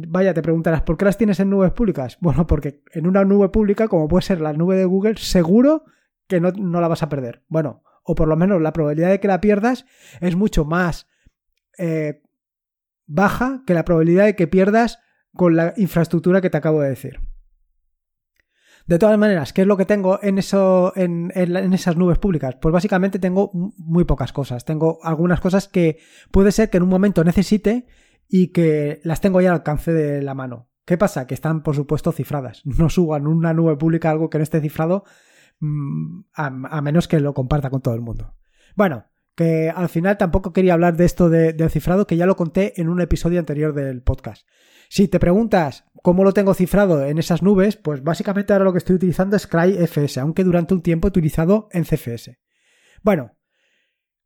vaya, 0.07 0.33
te 0.33 0.41
preguntarás, 0.41 0.81
¿por 0.81 0.97
qué 0.97 1.05
las 1.05 1.19
tienes 1.19 1.39
en 1.39 1.51
nubes 1.51 1.73
públicas? 1.73 2.17
Bueno, 2.21 2.47
porque 2.47 2.81
en 2.91 3.05
una 3.05 3.23
nube 3.23 3.49
pública, 3.49 3.87
como 3.87 4.07
puede 4.07 4.23
ser 4.23 4.41
la 4.41 4.53
nube 4.53 4.77
de 4.77 4.85
Google, 4.85 5.17
seguro 5.17 5.83
que 6.25 6.41
no, 6.41 6.81
la 6.81 6.87
vas 6.87 7.03
a 7.03 7.09
perder. 7.09 7.43
Bueno, 7.47 7.83
o 8.03 8.15
por 8.15 8.27
lo 8.27 8.35
menos 8.35 8.59
la 8.63 8.73
probabilidad 8.73 9.11
de 9.11 9.19
que 9.19 9.27
la 9.27 9.41
pierdas 9.41 9.85
es 10.21 10.35
mucho 10.35 10.65
más 10.65 11.05
eh, 11.77 12.23
baja 13.05 13.61
que 13.67 13.75
la 13.75 13.85
probabilidad 13.85 14.25
de 14.25 14.35
que 14.35 14.47
pierdas 14.47 14.97
con 15.35 15.55
la 15.55 15.75
infraestructura 15.77 16.41
que 16.41 16.49
te 16.49 16.57
acabo 16.57 16.81
de 16.81 16.89
decir. 16.89 17.19
De 18.85 18.99
todas 18.99 19.17
maneras, 19.17 19.53
¿qué 19.53 19.61
es 19.61 19.67
lo 19.67 19.77
que 19.77 19.85
tengo 19.85 20.19
en, 20.21 20.37
eso, 20.37 20.91
en, 20.95 21.31
esas 21.73 21.95
nubes 21.95 22.17
públicas? 22.17 22.55
Pues 22.61 22.73
básicamente 22.73 23.17
tengo 23.17 23.49
muy 23.53 24.03
pocas 24.03 24.33
cosas. 24.33 24.65
Tengo 24.65 24.99
algunas 25.03 25.39
cosas 25.39 25.69
que 25.69 25.99
puede 26.31 26.51
ser 26.51 26.69
que 26.69 26.77
en 26.77 26.83
un 26.83 26.89
momento 26.89 27.23
necesite 27.23 27.87
y 28.27 28.47
que 28.47 28.99
las 29.03 29.21
tengo 29.21 29.39
ya 29.39 29.49
al 29.49 29.55
alcance 29.55 29.93
de 29.93 30.21
la 30.21 30.33
mano. 30.33 30.69
¿Qué 30.85 30.97
pasa? 30.97 31.27
Que 31.27 31.33
están, 31.33 31.63
por 31.63 31.75
supuesto, 31.75 32.11
cifradas. 32.11 32.61
No 32.65 32.89
subo 32.89 33.15
en 33.15 33.27
una 33.27 33.53
nube 33.53 33.77
pública 33.77 34.09
algo 34.09 34.29
que 34.29 34.37
no 34.37 34.43
esté 34.43 34.59
cifrado 34.59 35.05
mm, 35.59 36.21
a, 36.33 36.81
menos 36.81 37.07
que 37.07 37.21
lo 37.21 37.33
comparta 37.33 37.69
con 37.69 37.81
todo 37.81 37.93
el 37.95 38.01
mundo. 38.01 38.35
Bueno, 38.75 39.05
que 39.35 39.71
al 39.73 39.89
final 39.89 40.17
tampoco 40.17 40.53
quería 40.53 40.73
hablar 40.73 40.95
de 40.95 41.05
esto 41.05 41.29
del 41.29 41.69
cifrado, 41.69 42.07
que 42.07 42.17
ya 42.17 42.25
lo 42.25 42.35
conté 42.35 42.79
en 42.79 42.89
un 42.89 43.01
episodio 43.01 43.39
anterior 43.39 43.73
del 43.73 44.01
podcast. 44.01 44.47
Si 44.89 45.07
te 45.07 45.19
preguntas 45.19 45.85
cómo 46.03 46.23
lo 46.23 46.33
tengo 46.33 46.53
cifrado 46.53 47.03
en 47.05 47.17
esas 47.17 47.41
nubes, 47.41 47.77
pues 47.77 48.03
básicamente 48.03 48.53
ahora 48.53 48.65
lo 48.65 48.73
que 48.73 48.77
estoy 48.77 48.95
utilizando 48.95 49.35
es 49.35 49.47
CryFS, 49.47 50.19
aunque 50.19 50.43
durante 50.43 50.73
un 50.73 50.81
tiempo 50.81 51.07
he 51.07 51.09
utilizado 51.09 51.67
en 51.71 51.83
CFS. 51.83 52.37
Bueno, 53.01 53.35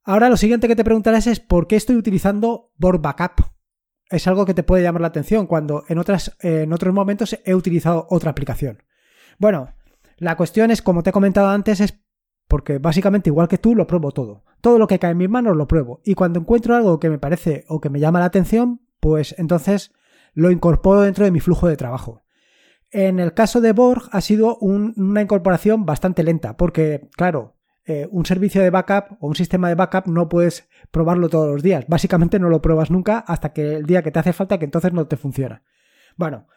ahora 0.03 0.29
lo 0.29 0.35
siguiente 0.35 0.67
que 0.67 0.75
te 0.75 0.83
preguntarás 0.83 1.25
es 1.27 1.39
por 1.39 1.67
qué 1.67 1.77
estoy 1.77 1.95
utilizando 1.95 2.73
Board 2.75 3.01
Backup. 3.01 3.45
Es 4.09 4.27
algo 4.27 4.45
que 4.45 4.53
te 4.53 4.63
puede 4.63 4.83
llamar 4.83 5.01
la 5.01 5.07
atención 5.07 5.47
cuando 5.47 5.83
en, 5.87 5.99
otras, 5.99 6.35
en 6.41 6.73
otros 6.73 6.93
momentos 6.93 7.39
he 7.45 7.55
utilizado 7.55 8.05
otra 8.09 8.31
aplicación. 8.31 8.83
Bueno, 9.37 9.73
la 10.17 10.35
cuestión 10.35 10.71
es, 10.71 10.81
como 10.81 11.03
te 11.03 11.11
he 11.11 11.13
comentado 11.13 11.49
antes, 11.49 11.79
es 11.79 11.97
porque 12.47 12.79
básicamente 12.79 13.29
igual 13.29 13.47
que 13.47 13.57
tú 13.57 13.75
lo 13.75 13.87
pruebo 13.87 14.11
todo. 14.11 14.43
Todo 14.61 14.79
lo 14.79 14.87
que 14.87 14.99
cae 14.99 15.11
en 15.11 15.17
mis 15.17 15.29
manos 15.29 15.55
lo 15.55 15.67
pruebo. 15.67 16.01
Y 16.03 16.15
cuando 16.15 16.39
encuentro 16.39 16.75
algo 16.75 16.99
que 16.99 17.09
me 17.09 17.19
parece 17.19 17.65
o 17.67 17.79
que 17.79 17.89
me 17.89 17.99
llama 17.99 18.19
la 18.19 18.25
atención, 18.25 18.81
pues 18.99 19.35
entonces 19.37 19.91
lo 20.33 20.51
incorporo 20.51 21.01
dentro 21.01 21.25
de 21.25 21.31
mi 21.31 21.39
flujo 21.39 21.67
de 21.67 21.77
trabajo. 21.77 22.23
En 22.89 23.19
el 23.19 23.33
caso 23.33 23.59
de 23.59 23.73
Borg 23.73 24.03
ha 24.11 24.21
sido 24.21 24.57
una 24.57 25.21
incorporación 25.21 25.85
bastante 25.85 26.23
lenta, 26.23 26.55
porque, 26.55 27.09
claro, 27.17 27.57
eh, 27.85 28.07
un 28.11 28.25
servicio 28.25 28.61
de 28.61 28.69
backup 28.69 29.17
o 29.19 29.27
un 29.27 29.35
sistema 29.35 29.69
de 29.69 29.75
backup 29.75 30.07
no 30.07 30.29
puedes 30.29 30.69
probarlo 30.91 31.29
todos 31.29 31.51
los 31.51 31.63
días. 31.63 31.85
Básicamente 31.87 32.39
no 32.39 32.49
lo 32.49 32.61
pruebas 32.61 32.91
nunca 32.91 33.19
hasta 33.19 33.53
que 33.53 33.75
el 33.75 33.85
día 33.85 34.03
que 34.03 34.11
te 34.11 34.19
hace 34.19 34.33
falta 34.33 34.57
que 34.57 34.65
entonces 34.65 34.93
no 34.93 35.07
te 35.07 35.17
funciona. 35.17 35.63
Bueno, 36.17 36.47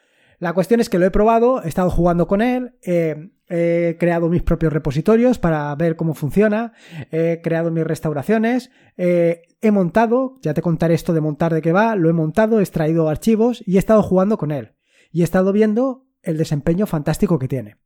la 0.40 0.54
cuestión 0.54 0.80
es 0.80 0.88
que 0.88 0.98
lo 0.98 1.04
he 1.04 1.10
probado, 1.10 1.62
he 1.62 1.68
estado 1.68 1.90
jugando 1.90 2.26
con 2.26 2.40
él, 2.40 2.74
eh, 2.82 3.30
he 3.46 3.98
creado 4.00 4.30
mis 4.30 4.42
propios 4.42 4.72
repositorios 4.72 5.38
para 5.38 5.74
ver 5.74 5.96
cómo 5.96 6.14
funciona, 6.14 6.72
he 7.10 7.42
creado 7.42 7.70
mis 7.70 7.84
restauraciones, 7.84 8.70
eh, 8.96 9.42
he 9.60 9.70
montado, 9.70 10.36
ya 10.40 10.54
te 10.54 10.62
contaré 10.62 10.94
esto 10.94 11.12
de 11.12 11.20
montar 11.20 11.52
de 11.52 11.60
qué 11.60 11.72
va, 11.72 11.94
lo 11.94 12.08
he 12.08 12.14
montado, 12.14 12.58
he 12.58 12.62
extraído 12.62 13.10
archivos 13.10 13.62
y 13.66 13.76
he 13.76 13.78
estado 13.78 14.02
jugando 14.02 14.38
con 14.38 14.50
él. 14.50 14.76
Y 15.12 15.20
he 15.20 15.24
estado 15.24 15.52
viendo 15.52 16.06
el 16.22 16.38
desempeño 16.38 16.86
fantástico 16.86 17.38
que 17.38 17.48
tiene. 17.48 17.76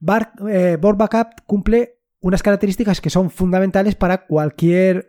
Bar, 0.00 0.32
eh, 0.48 0.78
Board 0.80 0.96
Backup 0.96 1.42
cumple 1.44 2.00
unas 2.20 2.42
características 2.42 3.02
que 3.02 3.10
son 3.10 3.28
fundamentales 3.28 3.94
para 3.94 4.24
cualquier 4.24 5.06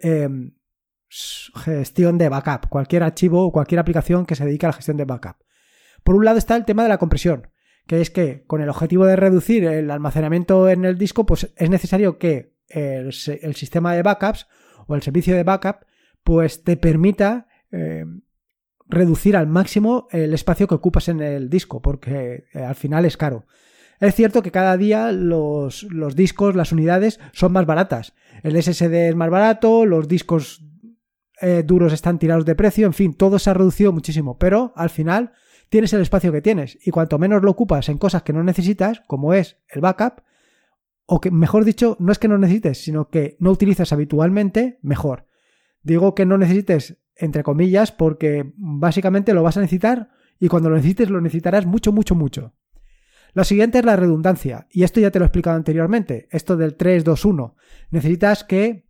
gestión 1.07 2.17
de 2.17 2.27
backup, 2.27 2.67
cualquier 2.67 3.03
archivo 3.03 3.45
o 3.45 3.53
cualquier 3.53 3.79
aplicación 3.79 4.25
que 4.25 4.35
se 4.35 4.43
dedique 4.43 4.65
a 4.65 4.69
la 4.69 4.73
gestión 4.73 4.97
de 4.97 5.05
backup. 5.05 5.44
Por 6.05 6.15
un 6.15 6.23
lado 6.23 6.37
está 6.37 6.55
el 6.55 6.65
tema 6.65 6.83
de 6.83 6.89
la 6.89 6.99
compresión, 6.99 7.47
que 7.87 7.99
es 7.99 8.11
que 8.11 8.43
con 8.45 8.61
el 8.61 8.69
objetivo 8.69 9.07
de 9.07 9.15
reducir 9.15 9.65
el 9.65 9.89
almacenamiento 9.89 10.69
en 10.69 10.85
el 10.85 10.99
disco, 10.99 11.25
pues 11.25 11.51
es 11.57 11.69
necesario 11.71 12.19
que 12.19 12.53
el 12.69 13.11
sistema 13.11 13.95
de 13.95 14.03
backups 14.03 14.45
o 14.85 14.93
el 14.93 15.01
servicio 15.01 15.35
de 15.35 15.41
backup, 15.41 15.77
pues 16.23 16.63
te 16.63 16.77
permita 16.77 17.47
eh, 17.71 18.05
reducir 18.87 19.35
al 19.35 19.47
máximo 19.47 20.07
el 20.11 20.35
espacio 20.35 20.67
que 20.67 20.75
ocupas 20.75 21.09
en 21.09 21.21
el 21.21 21.49
disco, 21.49 21.81
porque 21.81 22.45
eh, 22.53 22.59
al 22.63 22.75
final 22.75 23.05
es 23.05 23.17
caro. 23.17 23.47
Es 23.99 24.13
cierto 24.13 24.43
que 24.43 24.51
cada 24.51 24.77
día 24.77 25.11
los, 25.11 25.87
los, 25.89 26.15
discos, 26.15 26.55
las 26.55 26.71
unidades 26.71 27.19
son 27.31 27.51
más 27.51 27.65
baratas. 27.65 28.13
El 28.43 28.61
SSD 28.61 29.09
es 29.09 29.15
más 29.15 29.31
barato, 29.31 29.87
los 29.87 30.07
discos 30.07 30.63
eh, 31.41 31.63
duros 31.65 31.93
están 31.93 32.19
tirados 32.19 32.45
de 32.45 32.53
precio, 32.53 32.85
en 32.85 32.93
fin, 32.93 33.15
todo 33.15 33.39
se 33.39 33.49
ha 33.49 33.55
reducido 33.55 33.91
muchísimo, 33.91 34.37
pero 34.37 34.71
al 34.75 34.91
final 34.91 35.33
tienes 35.69 35.93
el 35.93 36.01
espacio 36.01 36.31
que 36.31 36.41
tienes 36.41 36.77
y 36.85 36.91
cuanto 36.91 37.19
menos 37.19 37.43
lo 37.43 37.51
ocupas 37.51 37.89
en 37.89 37.97
cosas 37.97 38.23
que 38.23 38.33
no 38.33 38.43
necesitas, 38.43 39.01
como 39.07 39.33
es 39.33 39.57
el 39.69 39.81
backup, 39.81 40.21
o 41.05 41.21
que, 41.21 41.31
mejor 41.31 41.65
dicho, 41.65 41.97
no 41.99 42.11
es 42.11 42.19
que 42.19 42.27
no 42.27 42.37
necesites, 42.37 42.83
sino 42.83 43.09
que 43.09 43.37
no 43.39 43.51
utilizas 43.51 43.93
habitualmente, 43.93 44.79
mejor. 44.81 45.27
Digo 45.83 46.15
que 46.15 46.25
no 46.25 46.37
necesites, 46.37 46.97
entre 47.15 47.43
comillas, 47.43 47.91
porque 47.91 48.53
básicamente 48.57 49.33
lo 49.33 49.43
vas 49.43 49.57
a 49.57 49.61
necesitar 49.61 50.09
y 50.39 50.47
cuando 50.47 50.69
lo 50.69 50.75
necesites 50.75 51.09
lo 51.09 51.21
necesitarás 51.21 51.65
mucho, 51.65 51.91
mucho, 51.91 52.15
mucho. 52.15 52.53
Lo 53.33 53.43
siguiente 53.43 53.79
es 53.79 53.85
la 53.85 53.97
redundancia, 53.97 54.65
y 54.71 54.83
esto 54.83 54.99
ya 55.01 55.11
te 55.11 55.19
lo 55.19 55.25
he 55.25 55.27
explicado 55.27 55.57
anteriormente, 55.57 56.27
esto 56.31 56.55
del 56.55 56.75
3, 56.75 57.03
2, 57.03 57.25
1. 57.25 57.55
Necesitas 57.91 58.43
que 58.45 58.84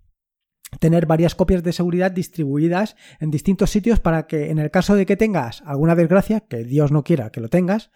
tener 0.79 1.05
varias 1.05 1.35
copias 1.35 1.63
de 1.63 1.73
seguridad 1.73 2.11
distribuidas 2.11 2.95
en 3.19 3.31
distintos 3.31 3.69
sitios 3.69 3.99
para 3.99 4.27
que 4.27 4.49
en 4.49 4.59
el 4.59 4.71
caso 4.71 4.95
de 4.95 5.05
que 5.05 5.15
tengas 5.15 5.61
alguna 5.65 5.95
desgracia, 5.95 6.41
que 6.41 6.63
Dios 6.63 6.91
no 6.91 7.03
quiera 7.03 7.31
que 7.31 7.41
lo 7.41 7.49
tengas, 7.49 7.91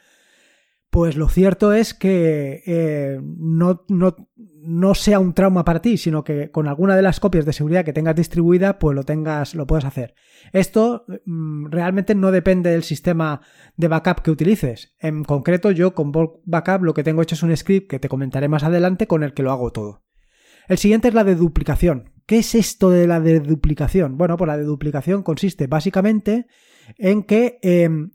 pues 0.89 1.15
lo 1.15 1.29
cierto 1.29 1.71
es 1.71 1.93
que 1.93 2.63
eh, 2.65 3.19
no, 3.21 3.85
no, 3.87 4.95
sea 4.95 5.19
un 5.19 5.33
trauma 5.33 5.63
para 5.63 5.81
ti, 5.81 5.97
sino 5.97 6.23
que 6.23 6.49
con 6.49 6.67
alguna 6.67 6.95
de 6.95 7.03
las 7.03 7.19
copias 7.19 7.45
de 7.45 7.53
seguridad 7.53 7.85
que 7.85 7.93
tengas 7.93 8.15
distribuida, 8.15 8.79
pues 8.79 8.95
lo 8.95 9.03
tengas, 9.03 9.53
lo 9.53 9.67
puedas 9.67 9.85
hacer. 9.85 10.15
Esto 10.51 11.05
mm, 11.25 11.67
realmente 11.69 12.15
no 12.15 12.31
depende 12.31 12.71
del 12.71 12.81
sistema 12.81 13.41
de 13.77 13.87
backup 13.87 14.21
que 14.23 14.31
utilices. 14.31 14.95
En 14.99 15.23
concreto, 15.23 15.69
yo 15.69 15.93
con 15.93 16.11
Backup 16.11 16.83
lo 16.83 16.95
que 16.95 17.03
tengo 17.03 17.21
hecho 17.21 17.35
es 17.35 17.43
un 17.43 17.55
script 17.55 17.87
que 17.87 17.99
te 17.99 18.09
comentaré 18.09 18.47
más 18.47 18.63
adelante 18.63 19.05
con 19.05 19.21
el 19.21 19.35
que 19.35 19.43
lo 19.43 19.51
hago 19.51 19.71
todo. 19.71 20.03
El 20.67 20.79
siguiente 20.79 21.07
es 21.09 21.13
la 21.13 21.23
de 21.23 21.35
duplicación. 21.35 22.18
¿Qué 22.29 22.37
es 22.37 22.53
esto 22.53 22.91
de 22.91 23.07
la 23.07 23.19
de 23.19 23.39
duplicación? 23.39 24.15
Bueno, 24.15 24.37
pues 24.37 24.47
la 24.47 24.55
de 24.55 24.63
duplicación 24.63 25.23
consiste 25.23 25.65
básicamente 25.65 26.45
en 26.99 27.23
que 27.23 27.57
em, 27.63 28.11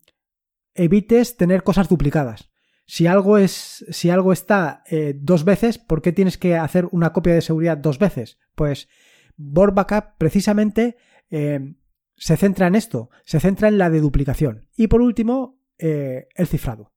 evites 0.76 1.36
tener 1.36 1.64
cosas 1.64 1.88
duplicadas. 1.88 2.48
Si 2.86 3.08
algo, 3.08 3.38
es, 3.38 3.84
si 3.90 4.10
algo 4.10 4.32
está 4.32 4.84
eh, 4.88 5.14
dos 5.18 5.44
veces, 5.44 5.78
¿por 5.78 6.00
qué 6.00 6.12
tienes 6.12 6.38
que 6.38 6.54
hacer 6.54 6.86
una 6.92 7.12
copia 7.12 7.34
de 7.34 7.40
seguridad 7.40 7.76
dos 7.76 7.98
veces? 7.98 8.38
Pues 8.54 8.88
Board 9.36 9.74
Backup 9.74 10.16
precisamente 10.16 10.96
eh, 11.28 11.74
se 12.14 12.36
centra 12.36 12.68
en 12.68 12.76
esto, 12.76 13.10
se 13.24 13.40
centra 13.40 13.66
en 13.66 13.78
la 13.78 13.90
deduplicación. 13.90 14.68
Y 14.76 14.86
por 14.86 15.00
último, 15.02 15.60
eh, 15.76 16.28
el 16.36 16.46
cifrado. 16.46 16.92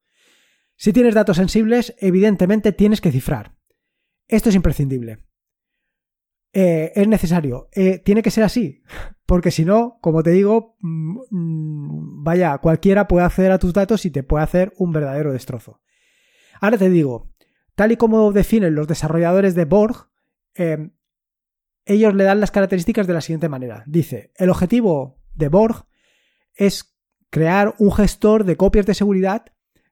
Si 0.76 0.94
tienes 0.94 1.16
datos 1.16 1.38
sensibles, 1.38 1.96
evidentemente 1.98 2.74
tienes 2.74 3.02
que 3.02 3.12
cifrar. 3.12 3.56
Esto 4.28 4.50
es 4.50 4.56
imprescindible. 4.56 5.27
Es 6.60 7.08
necesario. 7.08 7.70
tiene 8.04 8.22
que 8.22 8.32
ser 8.32 8.44
así. 8.44 8.82
Porque 9.28 9.52
si 9.52 9.66
no, 9.66 10.00
como 10.02 10.24
te 10.24 10.32
digo, 10.32 10.78
mm, 10.80 11.20
mm, 11.30 12.24
vaya, 12.24 12.58
cualquiera 12.60 13.10
puede 13.10 13.26
acceder 13.26 13.52
a 13.52 13.60
tus 13.60 13.74
datos 13.74 14.06
y 14.06 14.12
te 14.12 14.24
puede 14.24 14.46
hacer 14.46 14.74
un 14.78 14.94
verdadero 14.94 15.34
destrozo. 15.34 15.82
Ahora 16.62 16.78
te 16.78 16.90
digo, 16.90 17.30
tal 17.76 17.92
y 17.92 17.98
como 17.98 18.32
definen 18.32 18.74
los 18.74 18.88
desarrolladores 18.88 19.54
de 19.54 19.66
Borg, 19.66 20.10
em, 20.56 20.94
ellos 21.86 22.16
le 22.16 22.24
dan 22.24 22.40
las 22.40 22.52
características 22.52 23.06
de 23.06 23.14
la 23.14 23.22
siguiente 23.22 23.50
manera. 23.50 23.84
Dice, 23.86 24.32
el 24.38 24.50
objetivo 24.50 25.20
de 25.36 25.50
Borg 25.50 25.86
es 26.56 26.98
crear 27.30 27.76
un 27.80 27.92
gestor 27.92 28.46
de 28.46 28.56
copias 28.56 28.86
de 28.86 28.94
seguridad 28.94 29.46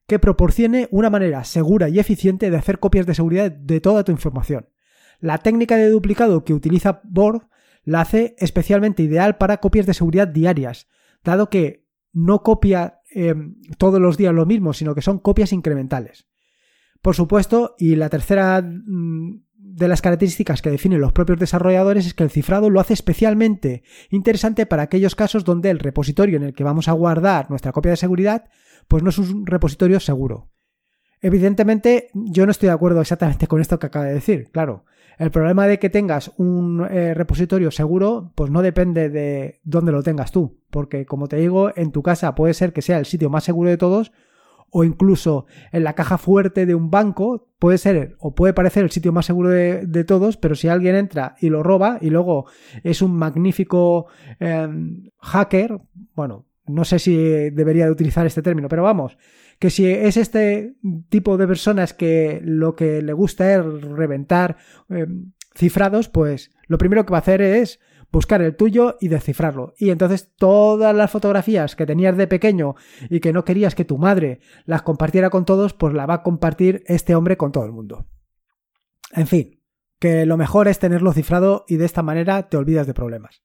que 0.07 0.17
proporcione 0.17 0.87
una 0.91 1.09
manera 1.09 1.43
segura 1.43 1.89
y 1.89 1.99
eficiente 1.99 2.49
de 2.49 2.57
hacer 2.57 2.79
copias 2.79 3.05
de 3.05 3.15
seguridad 3.15 3.51
de 3.51 3.81
toda 3.81 4.05
tu 4.05 4.13
información. 4.13 4.69
La 5.19 5.37
técnica 5.39 5.77
de 5.77 5.89
duplicado 5.89 6.43
que 6.43 6.53
utiliza 6.53 7.01
Borg 7.03 7.47
la 7.83 8.01
hace 8.01 8.35
especialmente 8.39 9.03
ideal 9.03 9.37
para 9.37 9.57
copias 9.57 9.85
de 9.85 9.93
seguridad 9.93 10.27
diarias, 10.27 10.87
dado 11.23 11.49
que 11.49 11.85
no 12.13 12.43
copia 12.43 13.01
em, 13.11 13.55
todos 13.77 13.99
los 13.99 14.17
días 14.17 14.33
lo 14.33 14.45
mismo, 14.45 14.73
sino 14.73 14.95
que 14.95 15.01
son 15.01 15.19
copias 15.19 15.53
incrementales. 15.53 16.27
Por 17.01 17.15
supuesto, 17.15 17.75
y 17.77 17.95
la 17.95 18.09
tercera 18.09 18.61
mm, 18.61 19.43
de 19.53 19.87
las 19.87 20.01
características 20.01 20.61
que 20.61 20.71
definen 20.71 21.01
los 21.01 21.11
propios 21.11 21.37
desarrolladores 21.37 22.07
es 22.07 22.13
que 22.13 22.23
el 22.23 22.29
cifrado 22.31 22.69
lo 22.69 22.79
hace 22.79 22.93
especialmente 22.93 23.83
interesante 24.09 24.65
para 24.65 24.83
aquellos 24.83 25.15
casos 25.15 25.43
donde 25.43 25.69
el 25.69 25.79
repositorio 25.79 26.37
en 26.37 26.43
el 26.43 26.53
que 26.53 26.63
vamos 26.63 26.87
a 26.87 26.93
guardar 26.93 27.49
nuestra 27.49 27.71
copia 27.71 27.91
de 27.91 27.97
seguridad 27.97 28.45
pues 28.87 29.03
no 29.03 29.09
es 29.09 29.17
un 29.17 29.45
repositorio 29.45 29.99
seguro. 29.99 30.51
Evidentemente, 31.25 32.09
yo 32.13 32.45
no 32.45 32.51
estoy 32.51 32.67
de 32.67 32.73
acuerdo 32.73 33.01
exactamente 33.01 33.47
con 33.47 33.59
esto 33.59 33.79
que 33.79 33.87
acaba 33.87 34.05
de 34.05 34.13
decir, 34.13 34.51
claro. 34.51 34.85
El 35.17 35.31
problema 35.31 35.65
de 35.65 35.79
que 35.79 35.89
tengas 35.89 36.31
un 36.37 36.85
eh, 36.87 37.15
repositorio 37.15 37.71
seguro, 37.71 38.31
pues 38.35 38.51
no 38.51 38.61
depende 38.61 39.09
de 39.09 39.59
dónde 39.63 39.91
lo 39.91 40.03
tengas 40.03 40.31
tú, 40.31 40.59
porque 40.69 41.07
como 41.07 41.27
te 41.27 41.37
digo, 41.37 41.71
en 41.75 41.91
tu 41.91 42.03
casa 42.03 42.35
puede 42.35 42.53
ser 42.53 42.73
que 42.73 42.83
sea 42.83 42.99
el 42.99 43.07
sitio 43.07 43.31
más 43.31 43.43
seguro 43.43 43.71
de 43.71 43.77
todos, 43.77 44.11
o 44.69 44.83
incluso 44.83 45.47
en 45.71 45.83
la 45.83 45.93
caja 45.93 46.19
fuerte 46.19 46.67
de 46.67 46.75
un 46.75 46.91
banco, 46.91 47.47
puede 47.57 47.79
ser 47.79 48.15
o 48.19 48.35
puede 48.35 48.53
parecer 48.53 48.83
el 48.83 48.91
sitio 48.91 49.11
más 49.11 49.25
seguro 49.25 49.49
de, 49.49 50.03
todos, 50.03 50.37
pero 50.37 50.53
si 50.53 50.67
alguien 50.67 50.93
entra 50.93 51.37
y 51.41 51.49
lo 51.49 51.63
roba 51.63 51.97
y 52.01 52.11
luego 52.11 52.45
es 52.83 53.01
un 53.01 53.15
magnífico 53.15 54.05
em, 54.39 55.09
hacker, 55.21 55.79
bueno, 56.13 56.45
no 56.67 56.85
sé 56.85 56.99
si 56.99 57.15
debería 57.49 57.85
de 57.85 57.91
utilizar 57.91 58.27
este 58.27 58.43
término, 58.43 58.67
pero 58.67 58.83
vamos, 58.83 59.17
que 59.59 59.69
si 59.69 59.87
es 59.87 60.17
este 60.17 60.75
tipo 61.09 61.37
de 61.37 61.47
personas 61.47 61.93
que 61.93 62.41
lo 62.43 62.75
que 62.75 63.01
le 63.01 63.13
gusta 63.13 63.53
es 63.53 63.81
reventar 63.81 64.57
eh, 64.89 65.07
cifrados, 65.55 66.09
pues 66.09 66.51
lo 66.67 66.77
primero 66.77 67.05
que 67.05 67.11
va 67.11 67.17
a 67.17 67.21
hacer 67.21 67.41
es 67.41 67.79
buscar 68.11 68.41
el 68.41 68.55
tuyo 68.55 68.97
y 68.99 69.07
descifrarlo. 69.07 69.73
Y 69.77 69.89
entonces 69.89 70.33
todas 70.35 70.95
las 70.95 71.11
fotografías 71.11 71.75
que 71.75 71.85
tenías 71.85 72.15
de 72.17 72.27
pequeño 72.27 72.75
y 73.09 73.19
que 73.19 73.33
no 73.33 73.43
querías 73.43 73.75
que 73.75 73.85
tu 73.85 73.97
madre 73.97 74.39
las 74.65 74.83
compartiera 74.83 75.29
con 75.29 75.45
todos, 75.45 75.73
pues 75.73 75.93
la 75.93 76.05
va 76.05 76.15
a 76.15 76.23
compartir 76.23 76.83
este 76.87 77.15
hombre 77.15 77.37
con 77.37 77.51
todo 77.51 77.65
el 77.65 77.71
mundo. 77.71 78.07
En 79.11 79.27
fin, 79.27 79.61
que 79.99 80.25
lo 80.25 80.37
mejor 80.37 80.67
es 80.67 80.79
tenerlo 80.79 81.13
cifrado 81.13 81.65
y 81.67 81.77
de 81.77 81.85
esta 81.85 82.03
manera 82.03 82.49
te 82.49 82.57
olvidas 82.57 82.87
de 82.87 82.93
problemas. 82.93 83.43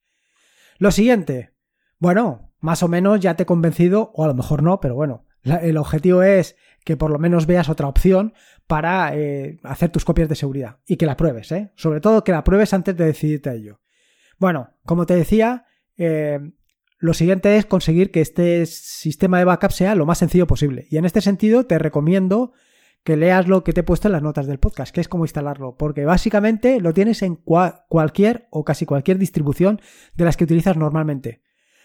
Lo 0.79 0.91
siguiente, 0.91 1.55
bueno, 1.99 2.53
más 2.61 2.83
o 2.83 2.89
menos 2.89 3.21
ya 3.21 3.35
te 3.35 3.43
he 3.43 3.47
convencido, 3.47 4.11
o 4.15 4.25
a 4.25 4.29
lo 4.29 4.35
mejor 4.35 4.63
no, 4.63 4.81
pero 4.81 4.95
bueno, 4.95 5.27
el 5.43 5.77
objetivo 5.77 6.23
es 6.23 6.57
que 6.85 6.97
por 6.97 7.11
lo 7.11 7.19
menos 7.19 7.47
veas 7.47 7.69
otra 7.69 7.89
opción 7.89 8.35
para 8.67 9.15
eh, 9.15 9.59
hacer 9.63 9.91
tus 9.91 10.05
copias 10.05 10.29
de 10.29 10.35
seguridad 10.35 10.79
y 10.87 10.97
que 10.97 11.07
la 11.07 11.17
pruebes, 11.17 11.53
¿eh? 11.53 11.73
Sobre 11.77 12.01
todo 12.01 12.25
que 12.25 12.33
la 12.33 12.45
pruebes 12.45 12.73
antes 12.73 12.97
de 12.97 13.05
decidirte 13.05 13.51
a 13.51 13.55
ello. 13.55 13.81
Bueno, 14.39 14.71
como 14.85 15.07
te 15.07 15.15
decía, 15.15 15.67
eh, 15.97 16.41
lo 16.99 17.15
siguiente 17.15 17.57
es 17.57 17.67
conseguir 17.67 18.11
que 18.11 18.21
este 18.21 18.65
sistema 18.67 19.39
de 19.39 19.45
backup 19.45 19.73
sea 19.73 19.95
lo 19.95 20.07
más 20.07 20.19
sencillo 20.19 20.47
posible. 20.47 20.87
Y 20.91 20.99
en 20.99 21.05
este 21.05 21.21
sentido 21.21 21.67
te 21.67 21.79
recomiendo 21.79 22.53
que 23.05 23.17
leas 23.17 23.49
lo 23.49 23.65
que 23.65 23.73
te 23.73 23.81
he 23.81 23.85
puesto 23.85 24.09
en 24.09 24.13
las 24.13 24.23
notas 24.23 24.47
del 24.47 24.59
podcast, 24.59 24.95
que 24.95 25.01
es 25.01 25.09
cómo 25.09 25.25
instalarlo, 25.25 25.77
porque 25.77 26.05
básicamente 26.05 26.81
lo 26.81 26.93
tienes 26.93 27.23
en 27.23 27.37
cualquier 27.37 28.47
o 28.51 28.65
casi 28.65 28.85
cualquier 28.85 29.19
distribución 29.19 29.81
de 30.15 30.25
las 30.25 30.37
que 30.37 30.45
utilizas 30.45 30.77
normalmente. 30.77 31.43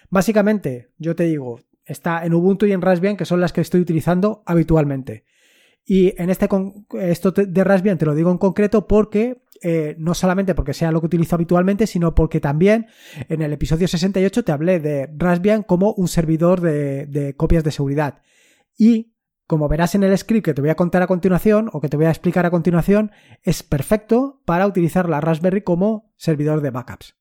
Básicamente, 0.09 0.91
yo 0.97 1.15
te 1.15 1.23
digo, 1.23 1.61
está 1.85 2.25
en 2.25 2.33
Ubuntu 2.33 2.65
y 2.65 2.71
en 2.71 2.81
Raspbian, 2.81 3.17
que 3.17 3.25
son 3.25 3.41
las 3.41 3.53
que 3.53 3.61
estoy 3.61 3.81
utilizando 3.81 4.43
habitualmente. 4.45 5.25
Y 5.85 6.19
en 6.19 6.29
este 6.29 6.49
esto 6.99 7.31
de 7.31 7.63
Raspbian 7.63 7.97
te 7.97 8.05
lo 8.05 8.15
digo 8.15 8.31
en 8.31 8.39
concreto 8.39 8.87
porque 8.87 9.43
eh, 9.61 9.95
no 9.99 10.13
solamente 10.15 10.55
porque 10.55 10.73
sea 10.73 10.91
lo 10.91 10.99
que 10.99 11.05
utilizo 11.05 11.35
habitualmente, 11.35 11.85
sino 11.85 12.15
porque 12.15 12.39
también 12.39 12.87
en 13.29 13.41
el 13.41 13.53
episodio 13.53 13.87
68 13.87 14.43
te 14.43 14.51
hablé 14.51 14.79
de 14.79 15.09
Raspbian 15.15 15.63
como 15.63 15.93
un 15.93 16.07
servidor 16.07 16.59
de, 16.61 17.05
de 17.05 17.35
copias 17.35 17.63
de 17.63 17.71
seguridad. 17.71 18.21
Y 18.77 19.13
como 19.47 19.69
verás 19.69 19.93
en 19.93 20.03
el 20.03 20.17
script 20.17 20.45
que 20.45 20.53
te 20.55 20.61
voy 20.61 20.71
a 20.71 20.75
contar 20.75 21.03
a 21.03 21.07
continuación 21.07 21.69
o 21.71 21.79
que 21.79 21.89
te 21.89 21.97
voy 21.97 22.07
a 22.07 22.09
explicar 22.09 22.47
a 22.47 22.51
continuación, 22.51 23.11
es 23.43 23.61
perfecto 23.61 24.41
para 24.45 24.65
utilizar 24.65 25.07
la 25.07 25.21
Raspberry 25.21 25.61
como 25.61 26.11
servidor 26.17 26.61
de 26.61 26.71
backups. 26.71 27.15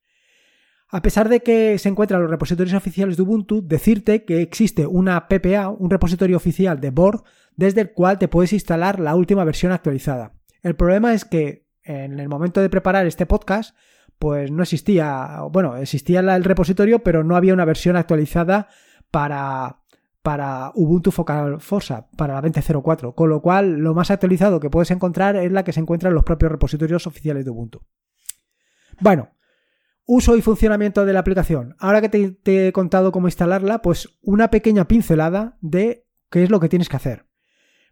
A 0.89 1.03
pesar 1.03 1.29
de 1.29 1.41
que 1.41 1.79
se 1.79 1.89
encuentran 1.89 2.21
los 2.21 2.31
repositorios 2.31 2.77
oficiales 2.77 3.17
de 3.17 3.23
Ubuntu, 3.23 3.67
decirte 3.67 4.25
que 4.25 4.43
existe 4.43 4.87
una 4.87 5.29
PPA, 5.29 5.71
un 5.71 5.91
repositorio 5.91 6.37
oficial 6.37 6.81
de 6.81 6.91
Borg, 6.91 7.25
desde 7.57 7.81
el 7.81 7.93
cual 7.93 8.19
te 8.19 8.29
puedes 8.29 8.53
instalar 8.53 9.01
la 9.01 9.17
última 9.17 9.45
versión 9.45 9.73
actualizada. 9.73 10.35
El 10.63 10.77
problema 10.77 11.13
es 11.15 11.25
que 11.25 11.67
en 11.83 12.19
el 12.21 12.29
momento 12.29 12.61
de 12.61 12.71
preparar 12.71 13.07
este 13.07 13.27
podcast, 13.27 13.77
pues 14.19 14.51
no 14.51 14.63
existía, 14.63 15.41
bueno, 15.51 15.77
existía 15.77 16.21
el 16.21 16.45
repositorio, 16.45 17.03
pero 17.03 17.25
no 17.25 17.37
había 17.37 17.55
una 17.55 17.65
versión 17.65 17.97
actualizada 17.97 18.69
para, 19.11 19.81
para 20.23 20.73
Ubuntu 20.75 21.11
Focal 21.11 21.61
Forza, 21.61 22.09
para 22.17 22.35
la 22.35 22.43
20.04, 22.43 23.15
con 23.15 23.29
lo 23.29 23.43
cual 23.43 23.79
lo 23.79 23.95
más 23.95 24.11
actualizado 24.11 24.61
que 24.61 24.71
puedes 24.71 24.91
encontrar 24.91 25.37
es 25.37 25.53
la 25.53 25.65
que 25.65 25.73
se 25.73 25.81
encuentra 25.81 26.09
en 26.09 26.15
los 26.15 26.25
propios 26.25 26.53
repositorios 26.53 27.07
oficiales 27.07 27.45
de 27.45 27.51
Ubuntu. 27.51 27.83
Bueno, 29.01 29.31
Uso 30.07 30.37
y 30.37 30.43
funcionamiento 30.43 31.07
de 31.07 31.15
la 31.15 31.21
aplicación. 31.21 31.77
Ahora 31.79 32.03
que 32.03 32.37
te, 32.43 32.69
he 32.69 32.73
contado 32.73 33.11
cómo 33.11 33.27
instalarla, 33.27 33.81
pues 33.81 34.19
una 34.23 34.51
pequeña 34.51 34.87
pincelada 34.87 35.57
de 35.63 36.07
qué 36.31 36.43
es 36.43 36.51
lo 36.51 36.61
que 36.61 36.69
tienes 36.69 36.91
que 36.91 36.97
hacer 36.97 37.27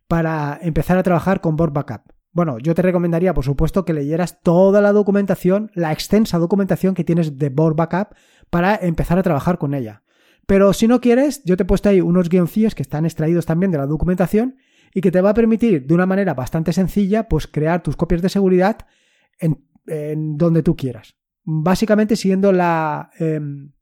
para 0.09 0.59
empezar 0.61 0.99
a 0.99 1.03
trabajar 1.03 1.41
con 1.41 1.57
Board 1.57 1.73
Backup. 1.73 2.13
Bueno, 2.33 2.59
yo 2.59 2.75
te 2.75 2.83
recomendaría, 2.83 3.33
por 3.33 3.45
supuesto, 3.45 3.87
que 3.87 3.95
leyeras 3.95 4.43
toda 4.43 4.83
la 4.83 4.93
documentación, 4.93 5.71
la 5.75 5.93
extensa 5.93 6.39
documentación 6.39 6.95
que 6.95 7.05
tienes 7.05 7.39
de 7.39 7.49
Board 7.49 7.77
Backup 7.77 8.15
para 8.51 8.77
empezar 8.77 9.19
a 9.19 9.23
trabajar 9.23 9.57
con 9.57 9.73
ella. 9.73 10.03
Pero 10.47 10.75
si 10.75 10.89
no 10.89 11.01
quieres, 11.01 11.43
yo 11.45 11.57
te 11.57 11.63
he 11.63 11.67
puesto 11.67 11.89
ahí 11.89 12.03
unos 12.03 12.29
guioncillos 12.29 12.75
que 12.75 12.83
están 12.83 13.07
extraídos 13.07 13.47
también 13.47 13.73
de 13.73 13.79
la 13.79 13.87
documentación 13.87 14.57
y 14.93 15.01
que 15.01 15.11
te 15.11 15.23
va 15.23 15.31
a 15.31 15.35
permitir 15.35 15.87
de 15.87 15.95
una 15.95 16.05
manera 16.05 16.35
bastante 16.35 16.75
sencilla, 16.75 17.29
pues 17.29 17.47
crear 17.47 17.83
tus 17.83 17.97
copias 17.97 18.21
de 18.21 18.29
seguridad 18.29 18.87
en 19.39 20.37
donde 20.37 20.63
tú 20.63 20.77
quieras. 20.77 21.22
Básicamente 21.45 22.17
siguiendo 22.17 22.53
la, 22.53 23.11
em, 23.19 23.73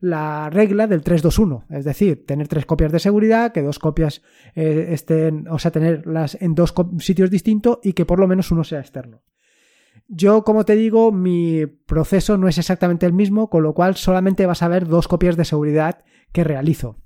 la 0.00 0.48
regla 0.50 0.86
del 0.86 1.02
321, 1.02 1.66
es 1.70 1.84
decir, 1.84 2.24
tener 2.26 2.48
tres 2.48 2.64
copias 2.64 2.90
de 2.90 2.98
seguridad, 2.98 3.52
que 3.52 3.62
dos 3.62 3.78
copias 3.78 4.22
eh, 4.54 4.88
estén, 4.90 5.46
o 5.48 5.58
sea, 5.58 5.70
tenerlas 5.70 6.38
en 6.40 6.54
dos 6.54 6.74
sitios 6.98 7.30
distintos 7.30 7.78
y 7.82 7.92
que 7.92 8.06
por 8.06 8.18
lo 8.18 8.26
menos 8.26 8.50
uno 8.50 8.64
sea 8.64 8.80
externo. 8.80 9.22
Yo, 10.08 10.42
como 10.42 10.64
te 10.64 10.74
digo, 10.74 11.12
mi 11.12 11.66
proceso 11.66 12.36
no 12.36 12.48
es 12.48 12.58
exactamente 12.58 13.06
el 13.06 13.12
mismo, 13.12 13.50
con 13.50 13.62
lo 13.62 13.74
cual 13.74 13.96
solamente 13.96 14.46
vas 14.46 14.62
a 14.62 14.68
ver 14.68 14.86
dos 14.86 15.06
copias 15.06 15.36
de 15.36 15.44
seguridad 15.44 16.04
que 16.32 16.44
realizo. 16.44 16.96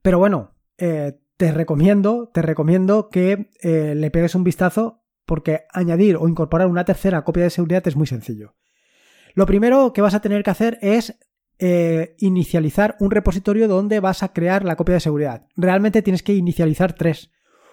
Pero 0.00 0.18
bueno, 0.18 0.54
eh, 0.78 1.18
te 1.36 1.52
recomiendo, 1.52 2.30
te 2.32 2.42
recomiendo 2.42 3.08
que 3.08 3.50
eh, 3.62 3.94
le 3.94 4.10
pegues 4.10 4.34
un 4.34 4.44
vistazo 4.44 4.97
porque 5.28 5.66
añadir 5.70 6.16
o 6.16 6.26
incorporar 6.26 6.66
una 6.66 6.86
tercera 6.86 7.22
copia 7.22 7.44
de 7.44 7.50
seguridad 7.50 7.86
es 7.86 7.94
muy 7.94 8.06
sencillo. 8.06 8.56
Lo 9.34 9.44
primero 9.44 9.92
que 9.92 10.00
vas 10.00 10.14
a 10.14 10.20
tener 10.20 10.42
que 10.42 10.50
hacer 10.50 10.78
es 10.80 11.18
eh, 11.58 12.16
inicializar 12.18 12.96
un 12.98 13.10
repositorio 13.10 13.68
donde 13.68 14.00
vas 14.00 14.22
a 14.22 14.32
crear 14.32 14.64
la 14.64 14.74
copia 14.74 14.94
de 14.94 15.00
seguridad. 15.00 15.46
Realmente 15.54 16.00
tienes 16.00 16.22
que 16.22 16.34
inicializar 16.34 16.94
tres. 16.94 17.30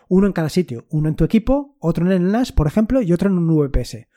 Uno 0.09 0.27
en 0.27 0.33
cada 0.33 0.49
sitio. 0.49 0.85
Uno 0.89 1.07
en 1.07 1.15
tu 1.15 1.23
equipo, 1.23 1.77
otro 1.79 2.05
en 2.05 2.11
el 2.11 2.31
NAS, 2.31 2.51
por 2.51 2.67
ejemplo, 2.67 3.01
y 3.01 3.13
otro 3.13 3.29
en 3.29 3.37
un 3.37 3.47
VPS. 3.47 4.07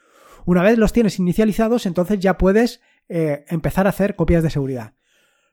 Una 0.44 0.62
vez 0.62 0.76
los 0.76 0.92
tienes 0.92 1.18
inicializados, 1.20 1.86
entonces 1.86 2.18
ya 2.18 2.38
puedes 2.38 2.80
eh, 3.08 3.44
empezar 3.48 3.86
a 3.86 3.90
hacer 3.90 4.16
copias 4.16 4.42
de 4.42 4.50
seguridad. 4.50 4.94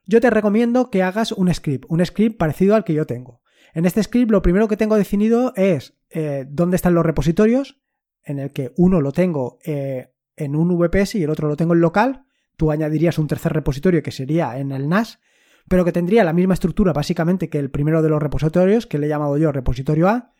Yo 0.06 0.20
te 0.20 0.30
recomiendo 0.30 0.90
que 0.90 1.04
hagas 1.04 1.30
un 1.30 1.54
script, 1.54 1.84
un 1.88 2.04
script 2.04 2.36
parecido 2.36 2.74
al 2.74 2.84
que 2.84 2.94
yo 2.94 3.06
tengo. 3.06 3.42
En 3.74 3.86
este 3.86 4.02
script 4.02 4.30
lo 4.32 4.42
primero 4.42 4.66
que 4.66 4.76
tengo 4.76 4.96
definido 4.96 5.52
es 5.54 5.94
eh, 6.18 6.46
dónde 6.48 6.76
están 6.76 6.94
los 6.94 7.04
repositorios, 7.04 7.78
en 8.24 8.38
el 8.38 8.50
que 8.50 8.72
uno 8.76 9.00
lo 9.00 9.12
tengo 9.12 9.58
en 9.62 10.56
un 10.56 10.78
VPS 10.78 11.16
y 11.16 11.22
el 11.22 11.30
otro 11.30 11.46
lo 11.46 11.56
tengo 11.56 11.74
en 11.74 11.80
local, 11.80 12.24
tú 12.56 12.70
añadirías 12.70 13.18
un 13.18 13.26
tercer 13.26 13.52
repositorio 13.52 14.02
que 14.02 14.10
sería 14.10 14.58
en 14.58 14.72
el 14.72 14.88
NAS, 14.88 15.20
pero 15.68 15.84
que 15.84 15.92
tendría 15.92 16.24
la 16.24 16.32
misma 16.32 16.54
estructura 16.54 16.92
básicamente 16.92 17.48
que 17.50 17.58
el 17.58 17.70
primero 17.70 18.02
de 18.02 18.08
los 18.08 18.22
repositorios, 18.22 18.86
que 18.86 18.98
le 18.98 19.06
he 19.06 19.08
llamado 19.08 19.36
yo 19.36 19.52
repositorio 19.52 20.08
A, 20.08 20.32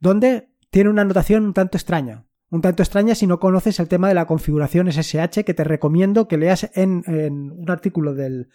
donde 0.00 0.50
tiene 0.70 0.90
una 0.90 1.04
notación 1.04 1.44
un 1.44 1.54
tanto 1.54 1.76
extraña. 1.76 2.26
Un 2.50 2.62
tanto 2.62 2.82
extraña 2.82 3.14
si 3.14 3.26
no 3.26 3.40
conoces 3.40 3.80
el 3.80 3.88
tema 3.88 4.08
de 4.08 4.14
la 4.14 4.26
configuración 4.26 4.90
SSH, 4.90 5.44
que 5.44 5.54
te 5.54 5.64
recomiendo 5.64 6.28
que 6.28 6.36
leas 6.36 6.70
en, 6.74 7.04
un 7.06 7.70
artículo 7.70 8.14
del, 8.14 8.48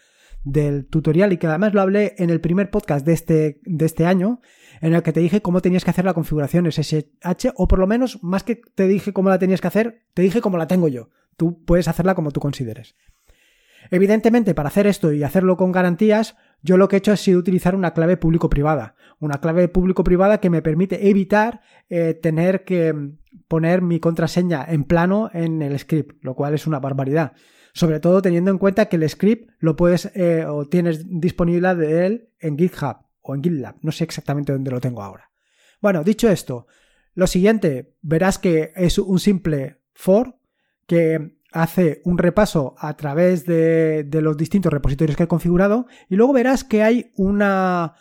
del, 0.44 0.86
tutorial 0.86 1.34
y 1.34 1.38
que 1.38 1.48
además 1.48 1.74
lo 1.74 1.82
hablé 1.82 2.16
en 2.18 2.30
el 2.30 2.42
primer 2.42 2.72
podcast 2.72 3.06
de 3.06 3.14
este, 3.14 3.62
de 3.64 3.86
este 3.86 4.06
año, 4.06 4.42
en 4.82 4.96
el 4.96 5.04
que 5.04 5.14
te 5.14 5.20
dije 5.20 5.42
cómo 5.42 5.62
tenías 5.62 5.86
que 5.86 5.92
hacer 5.92 6.06
la 6.06 6.14
configuración 6.14 6.70
SSH, 6.70 7.54
o 7.56 7.68
por 7.68 7.80
lo 7.80 7.88
menos, 7.88 8.22
más 8.24 8.44
que 8.44 8.62
te 8.76 8.88
dije 8.88 9.14
cómo 9.14 9.30
la 9.30 9.40
tenías 9.40 9.62
que 9.62 9.68
hacer, 9.68 10.02
te 10.14 10.24
dije 10.24 10.42
cómo 10.42 10.58
la 10.58 10.68
tengo 10.68 10.88
yo. 10.88 11.10
Tú 11.38 11.64
puedes 11.64 11.88
hacerla 11.88 12.16
como 12.16 12.32
tú 12.32 12.40
consideres. 12.40 12.96
Evidentemente, 13.92 14.54
para 14.54 14.70
hacer 14.70 14.88
esto 14.88 15.14
y 15.14 15.24
hacerlo 15.24 15.56
con 15.56 15.72
garantías, 15.72 16.36
yo 16.62 16.78
lo 16.78 16.88
que 16.88 16.96
he 16.96 17.00
hecho 17.00 17.12
ha 17.12 17.18
sido 17.18 17.40
utilizar 17.40 17.76
una 17.76 17.94
clave 17.94 18.18
público-privada. 18.18 18.96
Una 19.20 19.40
clave 19.40 19.68
público-privada 19.68 20.40
que 20.40 20.50
me 20.50 20.62
permite 20.62 21.10
evitar 21.10 21.62
eh, 21.90 22.14
tener 22.14 22.64
que 22.64 22.94
poner 23.48 23.82
mi 23.82 24.00
contraseña 24.00 24.66
en 24.68 24.84
plano 24.84 25.30
en 25.34 25.62
el 25.62 25.78
script, 25.78 26.24
lo 26.24 26.36
cual 26.36 26.54
es 26.54 26.68
una 26.68 26.80
barbaridad. 26.80 27.34
Sobre 27.74 28.00
todo 28.00 28.22
teniendo 28.22 28.52
en 28.52 28.58
cuenta 28.58 28.88
que 28.88 28.98
el 28.98 29.08
script 29.10 29.50
lo 29.60 29.76
puedes 29.76 30.12
eh, 30.16 30.46
o 30.46 30.68
tienes 30.68 31.06
disponibilidad 31.08 31.76
de 31.76 32.06
él 32.06 32.30
en 32.40 32.58
GitHub 32.58 33.11
o 33.22 33.36
en 33.36 33.44
GitLab. 33.44 33.76
No 33.82 33.92
sé 33.92 34.04
exactamente 34.04 34.54
dónde 34.54 34.72
lo 34.72 34.82
tengo 34.82 35.02
ahora. 35.04 35.32
Bueno, 35.82 36.04
dicho 36.04 36.30
esto, 36.30 36.68
lo 37.14 37.28
siguiente, 37.28 37.96
verás 38.02 38.38
que 38.38 38.72
es 38.76 38.98
un 38.98 39.20
simple 39.20 39.82
for 39.94 40.38
que 40.88 41.38
hace 41.52 42.02
un 42.06 42.18
repaso 42.18 42.76
a 42.78 42.96
través 42.96 43.46
de, 43.46 44.08
los 44.12 44.38
distintos 44.38 44.72
repositorios 44.72 45.18
que 45.18 45.24
he 45.24 45.28
configurado 45.28 45.88
y 46.10 46.16
luego 46.16 46.34
verás 46.34 46.64
que 46.64 46.84
hay 46.84 47.12
una, 47.16 47.96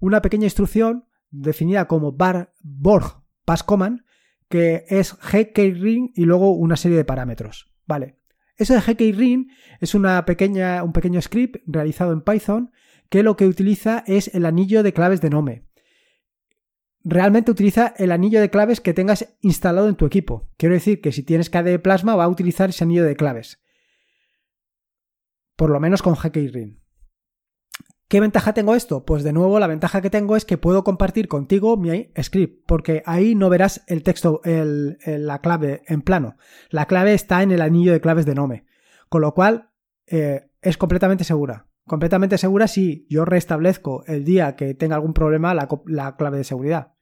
una 0.00 0.22
pequeña 0.22 0.44
instrucción 0.44 1.06
definida 1.30 1.86
como 1.86 2.12
bar 2.12 2.52
borg 2.62 3.22
passcommand 3.44 4.04
que 4.48 4.84
es 4.88 5.16
gkring 5.20 6.12
y 6.14 6.24
luego 6.24 6.52
una 6.52 6.76
serie 6.76 6.96
de 6.96 7.04
parámetros. 7.04 7.72
Vale. 7.86 8.18
Eso 8.56 8.74
de 8.74 8.80
gkring 8.80 9.50
es 9.80 9.94
una 9.94 10.24
pequeña, 10.24 10.82
un 10.84 10.92
pequeño 10.92 11.20
script 11.20 11.56
realizado 11.66 12.12
en 12.12 12.22
Python 12.22 12.70
que 13.08 13.22
lo 13.22 13.36
que 13.36 13.46
utiliza 13.46 14.04
es 14.06 14.34
el 14.34 14.46
anillo 14.46 14.82
de 14.82 14.92
claves 14.92 15.20
de 15.20 15.30
Nome 15.30 15.64
realmente 17.04 17.50
utiliza 17.50 17.94
el 17.98 18.10
anillo 18.10 18.40
de 18.40 18.50
claves 18.50 18.80
que 18.80 18.94
tengas 18.94 19.36
instalado 19.42 19.88
en 19.88 19.94
tu 19.94 20.06
equipo. 20.06 20.48
Quiero 20.56 20.74
decir 20.74 21.00
que 21.00 21.12
si 21.12 21.22
tienes 21.22 21.50
KDE 21.50 21.78
Plasma 21.78 22.16
va 22.16 22.24
a 22.24 22.28
utilizar 22.28 22.70
ese 22.70 22.84
anillo 22.84 23.04
de 23.04 23.14
claves. 23.14 23.62
Por 25.56 25.70
lo 25.70 25.78
menos 25.78 26.02
con 26.02 26.16
Ring. 26.16 26.78
¿Qué 28.08 28.20
ventaja 28.20 28.54
tengo 28.54 28.74
esto? 28.74 29.04
Pues 29.04 29.22
de 29.22 29.32
nuevo 29.32 29.58
la 29.58 29.66
ventaja 29.66 30.00
que 30.00 30.10
tengo 30.10 30.36
es 30.36 30.44
que 30.44 30.58
puedo 30.58 30.84
compartir 30.84 31.28
contigo 31.28 31.76
mi 31.76 32.10
script, 32.20 32.64
porque 32.66 33.02
ahí 33.06 33.34
no 33.34 33.48
verás 33.48 33.82
el 33.86 34.02
texto, 34.02 34.40
la 34.44 35.38
clave 35.40 35.82
en 35.86 36.02
plano. 36.02 36.36
La 36.70 36.86
clave 36.86 37.14
está 37.14 37.42
en 37.42 37.50
el 37.50 37.60
anillo 37.60 37.92
de 37.92 38.00
claves 38.00 38.26
de 38.26 38.34
Nome. 38.34 38.66
Con 39.08 39.20
lo 39.20 39.32
cual 39.34 39.70
eh, 40.06 40.50
es 40.60 40.76
completamente 40.76 41.24
segura. 41.24 41.66
Completamente 41.86 42.38
segura 42.38 42.66
si 42.66 43.06
yo 43.10 43.24
restablezco 43.24 44.04
el 44.06 44.24
día 44.24 44.56
que 44.56 44.74
tenga 44.74 44.96
algún 44.96 45.12
problema 45.12 45.54
la 45.54 46.16
clave 46.16 46.38
de 46.38 46.44
seguridad. 46.44 46.94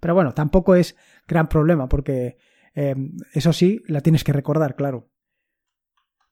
Pero 0.00 0.14
bueno, 0.14 0.32
tampoco 0.32 0.74
es 0.74 0.96
gran 1.28 1.48
problema 1.48 1.88
porque 1.88 2.38
eh, 2.74 2.94
eso 3.34 3.52
sí, 3.52 3.82
la 3.86 4.00
tienes 4.00 4.24
que 4.24 4.32
recordar, 4.32 4.74
claro. 4.76 5.10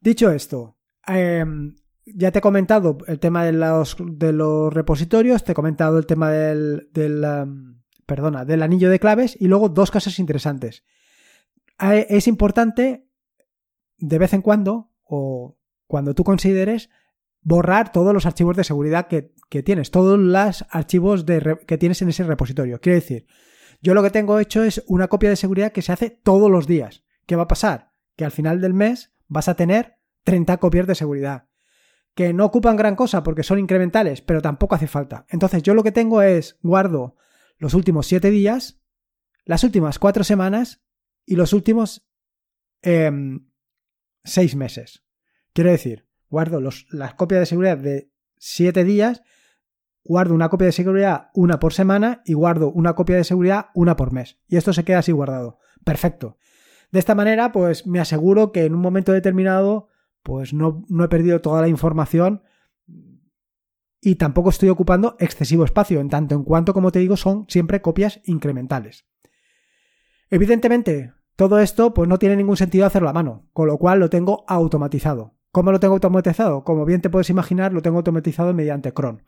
Dicho 0.01 0.31
esto, 0.31 0.79
em, 1.07 1.77
ya 2.07 2.33
te 2.33 2.39
he 2.39 2.43
comentado 2.43 2.99
el 3.07 3.19
tema 3.19 3.45
de 3.45 3.53
los, 3.53 3.97
de 4.01 4.33
los 4.33 4.73
repositorios, 4.73 5.45
te 5.45 5.53
he 5.53 5.55
comentado 5.55 5.99
el 5.99 6.07
tema 6.07 6.31
del, 6.31 6.89
del 6.93 7.25
em, 7.25 7.83
perdona, 8.07 8.45
del 8.45 8.63
anillo 8.63 8.91
de 8.91 9.01
claves 9.01 9.37
y 9.39 9.49
luego 9.49 9.69
dos 9.69 9.91
cosas 9.91 10.19
interesantes. 10.19 10.85
Eh, 11.81 12.07
es 12.09 12.27
importante 12.29 13.07
de 13.99 14.19
vez 14.19 14.33
en 14.33 14.43
cuando 14.43 14.93
o 15.03 15.59
cuando 15.87 16.15
tú 16.15 16.25
consideres 16.25 16.91
borrar 17.49 17.93
todos 17.93 18.13
los 18.13 18.27
archivos 18.27 18.57
de 18.59 18.65
seguridad 18.65 19.09
que, 19.09 19.33
tienes, 19.63 19.91
todos 19.91 20.19
los 20.19 20.67
archivos 20.69 21.25
que 21.25 21.79
tienes 21.79 22.03
en 22.03 22.11
ese 22.11 22.25
repositorio. 22.25 22.79
Quiere 22.79 22.97
decir, 22.97 23.27
yo 23.81 23.95
lo 23.95 24.03
que 24.03 24.11
tengo 24.11 24.39
hecho 24.39 24.63
es 24.65 24.85
una 24.87 25.09
copia 25.09 25.31
de 25.31 25.37
seguridad 25.37 25.73
que 25.73 25.81
se 25.81 25.91
hace 25.91 26.11
todos 26.11 26.51
los 26.51 26.67
días. 26.67 27.05
¿Qué 27.25 27.37
va 27.37 27.45
a 27.45 27.49
pasar? 27.49 27.95
Que 28.17 28.27
al 28.27 28.33
final 28.33 28.61
del 28.61 28.75
mes 28.75 29.15
vas 29.29 29.49
a 29.49 29.55
tener 29.55 29.97
30 30.25 30.59
copias 30.59 30.87
de 30.87 30.95
seguridad. 30.95 31.49
Que 32.15 32.35
no 32.35 32.45
ocupan 32.45 32.77
gran 32.77 32.97
cosa 32.97 33.23
porque 33.23 33.43
son 33.43 33.59
incrementales, 33.59 34.21
pero 34.21 34.43
tampoco 34.43 34.75
hace 34.75 34.87
falta. 34.87 35.25
Entonces 35.31 35.63
yo 35.63 35.73
lo 35.73 35.83
que 35.83 35.93
tengo 35.93 36.21
es 36.21 36.59
guardo 36.63 37.17
los 37.57 37.73
últimos 37.73 38.07
7 38.09 38.31
días, 38.31 38.83
las 39.47 39.65
últimas 39.65 39.99
4 39.99 40.23
semanas 40.23 40.83
y 41.25 41.37
los 41.37 41.55
últimos 41.55 42.07
6 42.83 42.93
em, 42.93 43.49
meses. 44.59 45.03
Quiero 45.55 45.71
decir, 45.71 46.08
guardo 46.29 46.61
las 46.61 47.15
copias 47.15 47.41
de 47.41 47.47
seguridad 47.47 47.79
de 47.79 48.11
7 48.37 48.85
días 48.85 49.23
guardo 50.09 50.35
una 50.35 50.49
copia 50.49 50.67
de 50.67 50.73
seguridad 50.73 51.29
una 51.35 51.61
por 51.61 51.75
semana 51.75 52.23
y 52.25 52.33
guardo 52.33 52.73
una 52.73 52.95
copia 52.95 53.17
de 53.17 53.25
seguridad 53.25 53.67
una 53.75 53.95
por 53.95 54.13
mes. 54.13 54.39
Y 54.49 54.57
esto 54.57 54.73
se 54.73 54.85
queda 54.85 55.01
así 55.01 55.13
guardado. 55.13 55.59
Perfecto. 55.85 56.39
De 56.91 56.99
esta 56.99 57.15
manera, 57.15 57.53
pues 57.53 57.87
me 57.87 58.01
aseguro 58.01 58.51
que 58.51 58.65
en 58.65 58.75
un 58.75 58.81
momento 58.81 59.13
determinado, 59.13 59.89
pues 60.23 60.55
no, 60.55 60.85
no 60.89 61.05
he 61.05 61.09
perdido 61.09 61.41
toda 61.43 61.61
la 61.61 61.69
información 61.69 62.43
y 64.01 64.15
tampoco 64.15 64.49
estoy 64.49 64.71
ocupando 64.71 65.17
excesivo 65.19 65.65
espacio, 65.65 66.01
en 66.01 66.09
tanto 66.09 66.35
en 66.35 66.45
cuanto, 66.45 66.73
como 66.73 66.91
te 66.91 67.01
digo, 67.01 67.17
son 67.19 67.45
siempre 67.49 67.83
copias 67.83 68.21
incrementales. 68.25 69.07
Evidentemente, 70.31 71.13
todo 71.37 71.59
esto 71.59 71.93
pues 71.93 72.09
no 72.09 72.19
tiene 72.19 72.37
ningún 72.37 72.57
sentido 72.57 72.87
hacerlo 72.87 73.11
a 73.11 73.13
mano, 73.13 73.49
con 73.53 73.67
lo 73.67 73.77
cual 73.77 74.01
lo 74.01 74.09
tengo 74.09 74.45
automatizado. 74.49 75.38
¿Cómo 75.51 75.73
lo 75.73 75.81
tengo 75.81 75.95
automatizado? 75.95 76.65
Como 76.65 76.85
bien 76.85 77.01
te 77.01 77.11
puedes 77.11 77.31
imaginar, 77.31 77.73
lo 77.73 77.83
tengo 77.83 77.99
automatizado 77.99 78.53
mediante 78.55 78.93
cron 78.93 79.23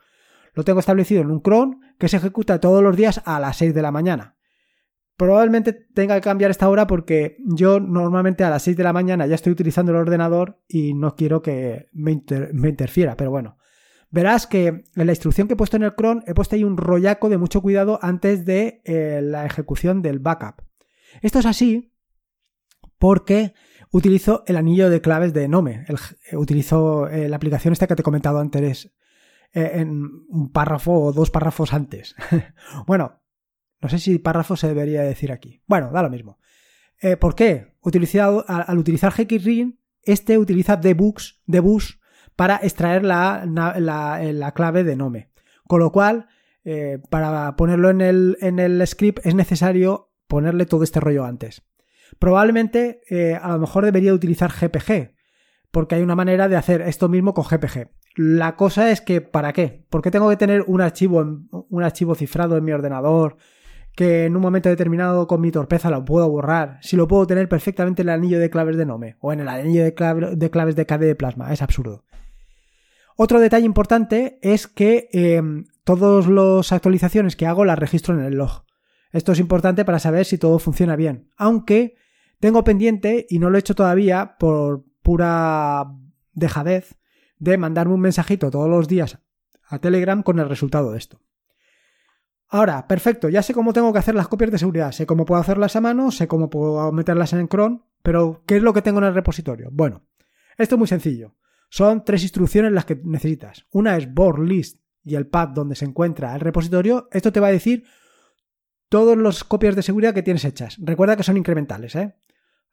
lo 0.55 0.65
tengo 0.65 0.81
establecido 0.81 1.23
en 1.23 1.31
un 1.31 1.41
cron 1.41 1.81
que 1.99 2.09
se 2.09 2.17
ejecuta 2.17 2.61
todos 2.61 2.83
los 2.83 2.97
días 2.97 3.23
a 3.25 3.41
las 3.41 3.57
6 3.59 3.75
de 3.75 3.83
la 3.83 3.93
mañana. 3.93 4.37
Probablemente 5.17 5.73
tenga 5.73 6.15
que 6.15 6.23
cambiar 6.23 6.51
esta 6.51 6.69
hora 6.69 6.87
porque 6.87 7.37
yo 7.45 7.79
normalmente 7.79 8.43
a 8.43 8.51
las 8.51 8.63
6 8.63 8.77
de 8.77 8.85
la 8.85 8.93
mañana 8.93 9.27
ya 9.27 9.35
estoy 9.35 9.53
utilizando 9.53 9.93
el 9.93 9.99
ordenador 9.99 10.63
y 10.67 10.95
no 10.95 11.15
quiero 11.15 11.43
que 11.43 11.89
me, 11.93 12.13
interfiera, 12.13 13.17
pero 13.17 13.31
bueno. 13.31 13.59
Verás 14.11 14.47
que 14.47 14.67
en 14.67 15.07
la 15.07 15.13
instrucción 15.13 15.47
que 15.47 15.55
he 15.55 15.57
puesto 15.57 15.77
en 15.77 15.85
el 15.85 15.95
cron 15.95 16.25
he 16.27 16.35
puesto 16.35 16.57
ahí 16.57 16.65
un 16.65 16.77
rollaco 16.77 17.29
de 17.29 17.39
mucho 17.39 17.61
cuidado 17.61 17.99
antes 18.03 18.45
de 18.45 18.81
eh, 18.85 19.21
la 19.23 19.45
ejecución 19.45 20.03
del 20.03 20.19
backup. 20.19 20.63
Esto 21.23 21.39
es 21.39 21.47
así 21.47 21.93
porque 22.99 23.55
utilizo 23.91 24.45
el 24.47 24.57
anillo 24.57 24.91
de 24.91 25.01
claves 25.01 25.33
de 25.33 25.49
Nome. 25.49 25.85
utilizo 26.33 27.09
eh, 27.09 27.29
la 27.29 27.37
aplicación 27.37 27.73
esta 27.73 27.87
que 27.87 27.97
te 27.97 28.03
he 28.03 28.05
comentado 28.05 28.39
antes 28.39 28.93
eh, 29.53 29.71
en 29.75 29.91
un 30.29 30.53
párrafo 30.53 30.93
o 30.93 31.13
dos 31.13 31.31
párrafos 31.31 31.73
antes. 31.73 32.15
bueno, 32.87 33.21
no 33.81 33.89
sé 33.89 33.99
si 33.99 34.19
párrafo 34.19 34.57
se 34.57 34.69
debería 34.69 35.03
decir 35.03 35.33
aquí. 35.33 35.63
Bueno, 35.67 35.91
da 35.91 36.03
lo 36.03 36.11
mismo. 36.11 36.39
Eh, 37.01 37.17
¿Por 37.17 37.35
qué? 37.35 37.75
Utilizado, 37.81 38.45
al, 38.47 38.79
utilizar 38.79 39.13
Ring 39.17 39.75
este 40.03 40.39
utiliza 40.39 40.77
debooks, 40.77 41.41
debus 41.47 42.01
para 42.37 42.57
extraer 42.63 43.05
la, 43.05 43.45
la, 43.47 44.53
clave 44.55 44.85
de 44.85 44.97
Nome. 44.97 45.31
Con 45.67 45.81
lo 45.81 45.93
cual, 45.93 46.29
eh, 46.65 46.99
para 47.11 47.57
ponerlo 47.57 47.91
en 47.91 48.01
el, 48.01 48.37
en 48.41 48.59
el 48.59 48.87
script 48.87 49.25
es 49.27 49.35
necesario 49.35 50.13
ponerle 50.27 50.65
todo 50.67 50.85
este 50.85 51.01
rollo 51.01 51.25
antes. 51.25 51.63
Probablemente 52.19 53.01
eh, 53.09 53.39
a 53.41 53.53
lo 53.53 53.59
mejor 53.59 53.85
debería 53.85 54.13
utilizar 54.13 54.51
GPG, 54.51 55.15
porque 55.71 55.95
hay 55.95 56.03
una 56.03 56.17
manera 56.17 56.49
de 56.49 56.57
hacer 56.57 56.83
esto 56.83 57.09
mismo 57.09 57.35
con 57.35 57.45
GPG. 57.45 57.91
La 58.17 58.57
cosa 58.57 58.91
es 58.91 59.01
que, 59.01 59.21
¿para 59.21 59.53
qué? 59.53 59.87
¿Por 59.89 60.03
qué 60.03 60.11
tengo 60.11 60.29
que 60.29 60.37
tener 60.37 60.65
un 60.67 60.81
archivo, 60.81 61.21
un 61.21 61.83
archivo 61.83 62.15
cifrado 62.15 62.57
en 62.57 62.65
mi 62.65 62.73
ordenador 62.73 63.37
que 63.95 64.25
en 64.25 64.37
un 64.37 64.43
momento 64.43 64.69
determinado 64.69 65.27
con 65.27 65.41
mi 65.41 65.51
torpeza 65.51 65.91
lo 65.91 66.05
puedo 66.05 66.29
borrar, 66.29 66.79
si 66.81 66.97
lo 66.97 67.09
puedo 67.09 67.27
tener 67.27 67.49
perfectamente 67.49 68.03
en 68.03 68.09
el 68.09 68.15
anillo 68.15 68.39
de 68.39 68.51
claves 68.51 68.77
de 68.77 68.87
Nome 68.87 69.17
o 69.21 69.33
en 69.33 69.41
el 69.41 69.49
anillo 69.49 69.85
de, 69.85 69.95
claves 69.95 70.77
de 70.77 70.87
KD 70.87 71.01
de 71.01 71.15
Plasma. 71.15 71.53
Es 71.53 71.63
absurdo. 71.63 72.05
Otro 73.17 73.41
detalle 73.41 73.67
importante 73.67 74.39
es 74.43 74.67
que 74.67 75.09
em, 75.13 75.67
todas 75.85 76.27
las 76.27 76.73
actualizaciones 76.73 77.37
que 77.37 77.47
hago 77.47 77.65
las 77.65 77.79
registro 77.79 78.15
en 78.15 78.25
el 78.25 78.37
log. 78.37 78.65
Esto 79.13 79.33
es 79.33 79.39
importante 79.39 79.85
para 79.85 79.99
saber 79.99 80.25
si 80.25 80.39
todo 80.39 80.59
funciona 80.59 80.97
bien. 80.97 81.31
Aunque 81.37 81.97
tengo 82.39 82.65
pendiente, 82.65 83.27
y 83.29 83.39
no 83.39 83.51
lo 83.51 83.57
he 83.57 83.61
hecho 83.61 83.75
todavía 83.75 84.37
por 84.39 84.85
pura 85.03 85.87
dejadez, 86.33 86.97
de 87.39 87.59
mandarme 87.59 87.95
un 87.95 88.01
mensajito 88.01 88.51
todos 88.51 88.69
los 88.69 88.87
días 88.87 89.19
a 89.67 89.79
Telegram 89.79 90.23
con 90.23 90.39
el 90.39 90.49
resultado 90.49 90.93
de 90.93 90.99
esto. 90.99 91.21
Ahora, 92.49 92.89
perfecto, 92.89 93.29
ya 93.29 93.43
sé 93.43 93.55
cómo 93.55 93.73
tengo 93.73 93.93
que 93.93 94.01
hacer 94.01 94.15
las 94.15 94.27
copias 94.27 94.51
de 94.51 94.59
seguridad, 94.59 94.91
sé 94.91 95.07
cómo 95.07 95.25
puedo 95.25 95.41
hacerlas 95.41 95.77
a 95.77 95.81
mano, 95.81 96.11
sé 96.11 96.27
cómo 96.27 96.51
puedo 96.51 96.91
meterlas 96.91 97.33
en 97.33 97.47
cron, 97.47 97.85
pero 98.03 98.43
¿qué 98.47 98.57
es 98.57 98.63
lo 98.63 98.73
que 98.73 98.83
tengo 98.83 98.99
en 98.99 99.05
el 99.05 99.15
repositorio? 99.15 99.69
Bueno, 99.71 100.03
esto 100.59 100.75
es 100.75 100.79
muy 100.79 100.89
sencillo. 100.89 101.37
Son 101.69 102.05
tres 102.05 102.23
instrucciones 102.23 102.73
las 102.73 102.85
que 102.85 103.01
necesitas. 103.05 103.67
Una 103.71 103.97
es 103.97 104.13
board 104.13 104.41
list 104.41 104.81
y 105.05 105.15
el 105.15 105.29
pad 105.29 105.49
donde 105.51 105.77
se 105.77 105.85
encuentra 105.85 106.35
el 106.35 106.41
repositorio. 106.41 107.09
Esto 107.13 107.33
te 107.33 107.39
va 107.39 107.47
a 107.47 107.53
decir 107.53 107.85
todas 108.91 109.17
las 109.17 109.45
copias 109.45 109.75
de 109.75 109.83
seguridad 109.83 110.13
que 110.13 110.23
tienes 110.23 110.45
hechas. 110.45 110.77
Recuerda 110.83 111.17
que 111.17 111.23
son 111.23 111.39
incrementales, 111.39 111.95
¿eh? 111.95 112.15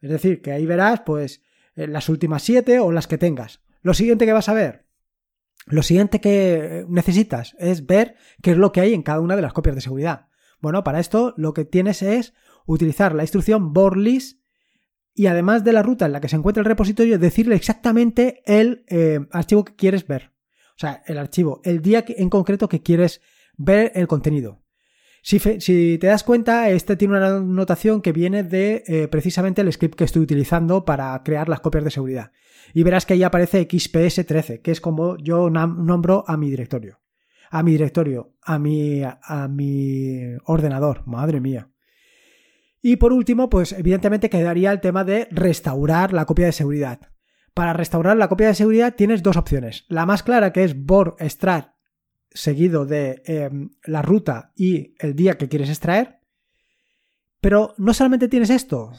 Es 0.02 0.10
decir, 0.10 0.42
que 0.42 0.52
ahí 0.52 0.66
verás, 0.66 1.02
pues, 1.06 1.42
eh, 1.76 1.88
las 1.88 2.10
últimas 2.10 2.44
siete 2.44 2.80
o 2.80 2.92
las 2.92 3.08
que 3.08 3.18
tengas. 3.18 3.62
Lo 3.82 3.94
siguiente 3.94 4.26
que 4.26 4.34
vas 4.34 4.50
a 4.50 4.54
ver, 4.54 4.88
lo 5.68 5.84
siguiente 5.84 6.20
que 6.20 6.86
necesitas 6.90 7.56
es 7.60 7.86
ver 7.86 8.16
qué 8.42 8.52
es 8.52 8.58
lo 8.58 8.72
que 8.72 8.82
hay 8.82 8.94
en 8.94 9.04
cada 9.04 9.22
una 9.22 9.36
de 9.36 9.42
las 9.42 9.54
copias 9.54 9.76
de 9.76 9.82
seguridad. 9.82 10.28
Bueno, 10.60 10.84
para 10.84 11.00
esto 11.00 11.34
lo 11.38 11.54
que 11.54 11.66
tienes 11.66 12.02
es 12.02 12.34
utilizar 12.66 13.14
la 13.14 13.24
instrucción 13.24 13.74
borlist 13.74 14.42
y 15.14 15.28
además 15.28 15.64
de 15.64 15.74
la 15.74 15.84
ruta 15.84 16.06
en 16.06 16.14
la 16.14 16.22
que 16.22 16.30
se 16.30 16.36
encuentra 16.36 16.62
el 16.62 16.66
repositorio, 16.66 17.18
decirle 17.18 17.56
exactamente 17.56 18.44
el 18.46 18.86
eh, 18.88 19.20
archivo 19.32 19.66
que 19.66 19.76
quieres 19.76 20.06
ver. 20.08 20.32
O 20.76 20.80
sea, 20.80 21.04
el 21.06 21.18
archivo, 21.18 21.60
el 21.64 21.82
día 21.82 22.06
en 22.08 22.30
concreto 22.30 22.70
que 22.70 22.84
quieres 22.84 23.22
ver 23.58 23.92
el 23.96 24.08
contenido. 24.08 24.64
Si, 25.30 25.98
te 25.98 26.08
das 26.08 26.24
cuenta, 26.24 26.70
este 26.70 26.96
tiene 26.96 27.18
una 27.18 27.42
notación 27.42 28.02
que 28.02 28.14
viene 28.14 28.44
de 28.44 28.86
eh, 28.88 29.10
precisamente 29.10 29.60
el 29.60 29.74
script 29.74 29.96
que 29.96 30.06
estoy 30.06 30.22
utilizando 30.22 30.86
para 30.86 31.22
crear 31.22 31.50
las 31.50 31.60
copias 31.60 31.84
de 31.84 31.92
seguridad 31.92 32.32
y 32.74 32.84
verás 32.84 33.06
que 33.06 33.14
ahí 33.14 33.24
aparece 33.24 33.68
XPS13, 33.68 34.62
que 34.62 34.72
es 34.72 34.80
como 34.80 35.18
yo 35.18 35.50
nombro 35.50 36.24
a 36.28 36.38
mi 36.38 36.50
directorio. 36.50 37.02
A 37.50 37.62
mi 37.62 37.74
directorio, 37.74 38.36
a 38.42 38.58
mi, 38.58 39.04
a 39.04 39.48
mi 39.50 40.22
ordenador, 40.46 41.06
madre 41.06 41.42
mía. 41.42 41.72
Y 42.82 42.96
por 42.96 43.12
último, 43.12 43.50
pues 43.50 43.74
evidentemente 43.74 44.30
quedaría 44.30 44.72
el 44.72 44.80
tema 44.80 45.04
de 45.04 45.28
restaurar 45.32 46.14
la 46.14 46.24
copia 46.24 46.46
de 46.46 46.54
seguridad. 46.54 47.02
Para 47.54 47.74
restaurar 47.74 48.16
la 48.16 48.30
copia 48.30 48.48
de 48.48 48.56
seguridad 48.56 48.96
tienes 48.96 49.24
dos 49.24 49.36
opciones. 49.36 49.84
La 49.90 50.06
más 50.06 50.24
clara 50.24 50.54
que 50.54 50.64
es 50.64 50.86
bor 50.86 51.18
extract 51.20 51.77
seguido 52.32 52.86
de 52.86 53.22
em, 53.26 53.70
la 53.86 54.02
ruta 54.02 54.52
y 54.56 54.96
el 55.00 55.16
día 55.16 55.38
que 55.38 55.50
quieres 55.50 55.70
extraer. 55.70 56.20
Pero 57.42 57.74
no 57.78 57.94
solamente 57.94 58.28
tienes 58.28 58.50
esto, 58.50 58.92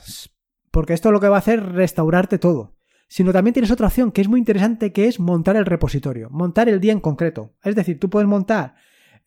porque 0.70 0.94
esto 0.94 1.10
lo 1.10 1.20
que 1.20 1.28
va 1.28 1.36
a 1.36 1.40
hacer 1.40 1.60
es 1.60 1.66
restaurarte 1.66 2.38
todo 2.38 2.78
sino 3.08 3.32
también 3.32 3.54
tienes 3.54 3.70
otra 3.70 3.86
opción 3.86 4.12
que 4.12 4.20
es 4.20 4.28
muy 4.28 4.38
interesante, 4.38 4.92
que 4.92 5.06
es 5.06 5.18
montar 5.18 5.56
el 5.56 5.64
repositorio, 5.64 6.28
montar 6.30 6.68
el 6.68 6.78
día 6.78 6.92
en 6.92 7.00
concreto. 7.00 7.54
Es 7.64 7.74
decir, 7.74 7.98
tú 7.98 8.10
puedes 8.10 8.28
montar 8.28 8.74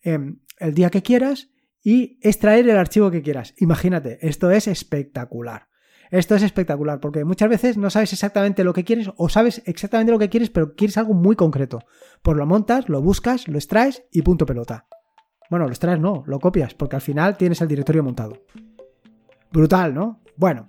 em, 0.02 0.40
el 0.58 0.72
día 0.72 0.88
que 0.88 1.02
quieras 1.02 1.50
y 1.82 2.18
extraer 2.22 2.68
el 2.68 2.76
archivo 2.76 3.10
que 3.10 3.22
quieras. 3.22 3.54
Imagínate, 3.58 4.18
esto 4.26 4.52
es 4.52 4.68
espectacular. 4.68 5.68
Esto 6.12 6.34
es 6.34 6.42
espectacular 6.42 7.00
porque 7.00 7.24
muchas 7.24 7.48
veces 7.48 7.78
no 7.78 7.88
sabes 7.88 8.12
exactamente 8.12 8.64
lo 8.64 8.74
que 8.74 8.84
quieres 8.84 9.10
o 9.16 9.30
sabes 9.30 9.62
exactamente 9.64 10.12
lo 10.12 10.18
que 10.18 10.28
quieres, 10.28 10.50
pero 10.50 10.74
quieres 10.74 10.98
algo 10.98 11.14
muy 11.14 11.36
concreto. 11.36 11.78
Pues 12.20 12.36
lo 12.36 12.44
montas, 12.44 12.90
lo 12.90 13.00
buscas, 13.00 13.48
lo 13.48 13.56
extraes 13.56 14.04
y 14.12 14.20
punto 14.20 14.44
pelota. 14.44 14.84
Bueno, 15.48 15.64
lo 15.64 15.70
extraes 15.70 15.98
no, 15.98 16.22
lo 16.26 16.38
copias, 16.38 16.74
porque 16.74 16.96
al 16.96 17.02
final 17.02 17.38
tienes 17.38 17.62
el 17.62 17.68
directorio 17.68 18.02
montado. 18.02 18.42
Brutal, 19.52 19.94
¿no? 19.94 20.20
Bueno, 20.36 20.68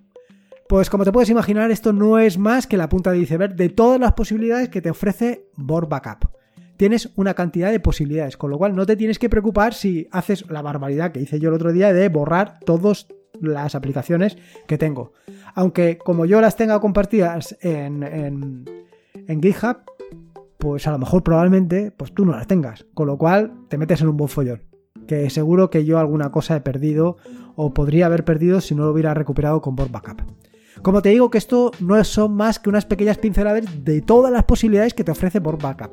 pues 0.69 0.89
como 0.89 1.03
te 1.03 1.12
puedes 1.12 1.29
imaginar, 1.29 1.71
esto 1.71 1.91
no 1.91 2.19
es 2.19 2.38
más 2.38 2.65
que 2.65 2.77
la 2.77 2.88
punta 2.88 3.12
de 3.12 3.19
iceberg 3.19 3.56
de 3.56 3.67
todas 3.67 3.99
las 3.99 4.13
posibilidades 4.13 4.69
que 4.69 4.82
te 4.82 4.91
ofrece 4.91 5.49
Board 5.58 5.89
Backup. 5.89 6.29
Tienes 6.77 7.12
una 7.17 7.34
cantidad 7.34 7.69
de 7.69 7.82
posibilidades, 7.82 8.38
con 8.38 8.49
lo 8.49 8.58
cual 8.58 8.77
no 8.77 8.86
te 8.86 8.95
tienes 8.95 9.19
que 9.19 9.27
preocupar 9.27 9.73
si 9.73 10.08
haces 10.10 10.49
la 10.49 10.62
barbaridad 10.62 11.12
que 11.12 11.19
hice 11.19 11.41
yo 11.41 11.49
el 11.49 11.56
otro 11.56 11.73
día 11.73 11.91
de 11.91 12.08
borrar 12.08 12.60
todas 12.65 13.08
las 13.39 13.75
aplicaciones 13.75 14.37
que 14.67 14.77
tengo. 14.77 15.13
Aunque 15.55 15.97
como 15.97 16.25
yo 16.25 16.41
las 16.41 16.55
tenga 16.55 16.79
compartidas 16.79 17.57
en, 17.61 18.03
en, 18.03 19.41
GitHub, 19.41 19.77
pues 20.57 20.87
a 20.87 20.91
lo 20.91 20.99
mejor 20.99 21.23
probablemente 21.23 21.91
pues 21.91 22.13
tú 22.13 22.25
no 22.25 22.33
las 22.33 22.47
tengas, 22.47 22.85
con 22.93 23.07
lo 23.07 23.17
cual 23.17 23.53
te 23.69 23.77
metes 23.77 24.01
en 24.01 24.09
un 24.09 24.17
buen 24.17 24.29
follón. 24.29 24.63
Que 25.07 25.29
seguro 25.29 25.69
que 25.69 25.85
yo 25.85 25.99
alguna 25.99 26.31
cosa 26.31 26.55
he 26.55 26.61
perdido 26.61 27.17
o 27.55 27.73
podría 27.73 28.05
haber 28.05 28.23
perdido 28.23 28.61
si 28.61 28.73
no 28.73 28.85
lo 28.85 28.91
hubiera 28.91 29.13
recuperado 29.13 29.61
con 29.61 29.75
Board 29.75 29.91
Backup. 29.91 30.21
Como 30.81 31.01
te 31.01 31.09
digo 31.09 31.29
que 31.29 31.37
esto 31.37 31.71
no 31.79 32.01
son 32.03 32.33
más 32.35 32.59
que 32.59 32.69
unas 32.69 32.85
pequeñas 32.85 33.17
pinceladas 33.17 33.63
de 33.83 34.01
todas 34.01 34.31
las 34.31 34.43
posibilidades 34.43 34.93
que 34.93 35.03
te 35.03 35.11
ofrece 35.11 35.39
Board 35.39 35.61
Backup. 35.61 35.91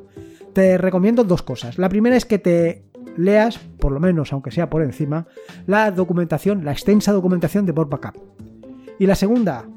Te 0.53 0.77
recomiendo 0.77 1.23
dos 1.23 1.43
cosas. 1.43 1.77
La 1.77 1.87
primera 1.87 2.15
es 2.15 2.25
que 2.25 2.39
te 2.39 2.90
leas, 3.17 3.57
por 3.57 3.91
lo 3.91 3.99
menos 3.99 4.33
aunque 4.33 4.51
sea 4.51 4.69
por 4.69 4.83
encima, 4.83 5.27
la 5.67 5.91
documentación, 5.91 6.65
la 6.65 6.71
extensa 6.71 7.11
documentación 7.11 7.65
de 7.65 7.71
Board 7.71 7.89
Backup. 7.89 8.17
Y 8.99 9.05
la 9.07 9.15
segunda, 9.15 9.67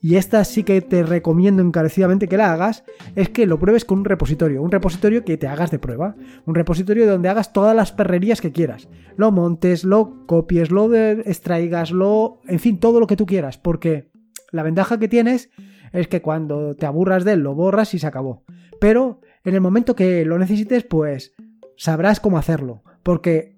y 0.00 0.16
esta 0.16 0.44
sí 0.44 0.62
que 0.62 0.80
te 0.80 1.02
recomiendo 1.02 1.62
encarecidamente 1.62 2.28
que 2.28 2.36
la 2.36 2.52
hagas, 2.52 2.84
es 3.16 3.28
que 3.28 3.46
lo 3.46 3.58
pruebes 3.58 3.84
con 3.84 3.98
un 3.98 4.04
repositorio, 4.04 4.62
un 4.62 4.70
repositorio 4.70 5.24
que 5.24 5.36
te 5.36 5.48
hagas 5.48 5.70
de 5.70 5.78
prueba, 5.78 6.14
un 6.46 6.54
repositorio 6.54 7.10
donde 7.10 7.28
hagas 7.28 7.52
todas 7.52 7.74
las 7.74 7.92
perrerías 7.92 8.40
que 8.40 8.52
quieras, 8.52 8.88
lo 9.16 9.32
montes, 9.32 9.84
lo 9.84 10.26
copies, 10.26 10.70
lo 10.70 10.94
extraigas, 10.94 11.90
lo, 11.90 12.40
en 12.46 12.60
fin, 12.60 12.78
todo 12.78 13.00
lo 13.00 13.06
que 13.06 13.16
tú 13.16 13.26
quieras, 13.26 13.58
porque 13.58 14.10
la 14.52 14.62
ventaja 14.62 14.98
que 14.98 15.08
tienes 15.08 15.50
es 15.92 16.06
que 16.08 16.22
cuando 16.22 16.74
te 16.74 16.86
aburras 16.86 17.24
de 17.24 17.32
él 17.32 17.40
lo 17.40 17.54
borras 17.54 17.94
y 17.94 17.98
se 17.98 18.06
acabó. 18.06 18.44
Pero 18.80 19.20
en 19.44 19.54
el 19.54 19.60
momento 19.60 19.96
que 19.96 20.24
lo 20.24 20.38
necesites, 20.38 20.84
pues 20.84 21.34
sabrás 21.78 22.20
cómo 22.20 22.36
hacerlo. 22.36 22.82
Porque 23.02 23.56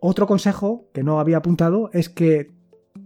otro 0.00 0.26
consejo 0.26 0.90
que 0.92 1.02
no 1.02 1.18
había 1.18 1.38
apuntado 1.38 1.88
es 1.94 2.10
que 2.10 2.52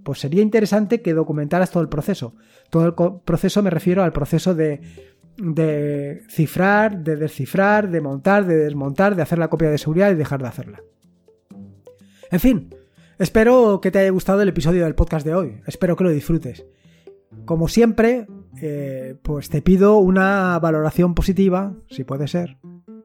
pues 0.02 0.18
sería 0.18 0.42
interesante 0.42 1.00
que 1.00 1.14
documentaras 1.14 1.70
todo 1.70 1.82
el 1.82 1.88
proceso. 1.88 2.34
Todo 2.70 2.86
el 2.86 3.20
proceso 3.22 3.62
me 3.62 3.70
refiero 3.70 4.02
al 4.02 4.12
proceso 4.12 4.54
de, 4.54 4.80
cifrar, 6.28 7.04
de 7.04 7.16
descifrar, 7.16 7.90
de 7.90 8.00
montar, 8.00 8.46
de 8.46 8.56
desmontar, 8.56 9.14
de 9.14 9.22
hacer 9.22 9.38
la 9.38 9.48
copia 9.48 9.70
de 9.70 9.78
seguridad 9.78 10.10
y 10.10 10.14
dejar 10.14 10.42
de 10.42 10.48
hacerla. 10.48 10.82
En 12.30 12.40
fin, 12.40 12.74
espero 13.18 13.80
que 13.80 13.90
te 13.90 14.00
haya 14.00 14.10
gustado 14.10 14.42
el 14.42 14.48
episodio 14.48 14.84
del 14.84 14.94
podcast 14.94 15.24
de 15.24 15.34
hoy. 15.34 15.60
Espero 15.66 15.96
que 15.96 16.04
lo 16.04 16.10
disfrutes. 16.10 16.66
Como 17.44 17.68
siempre, 17.68 18.26
eh, 18.60 19.16
pues 19.22 19.48
te 19.48 19.62
pido 19.62 19.98
una 19.98 20.58
valoración 20.58 21.14
positiva, 21.14 21.74
si 21.88 22.04
puede 22.04 22.28
ser, 22.28 22.58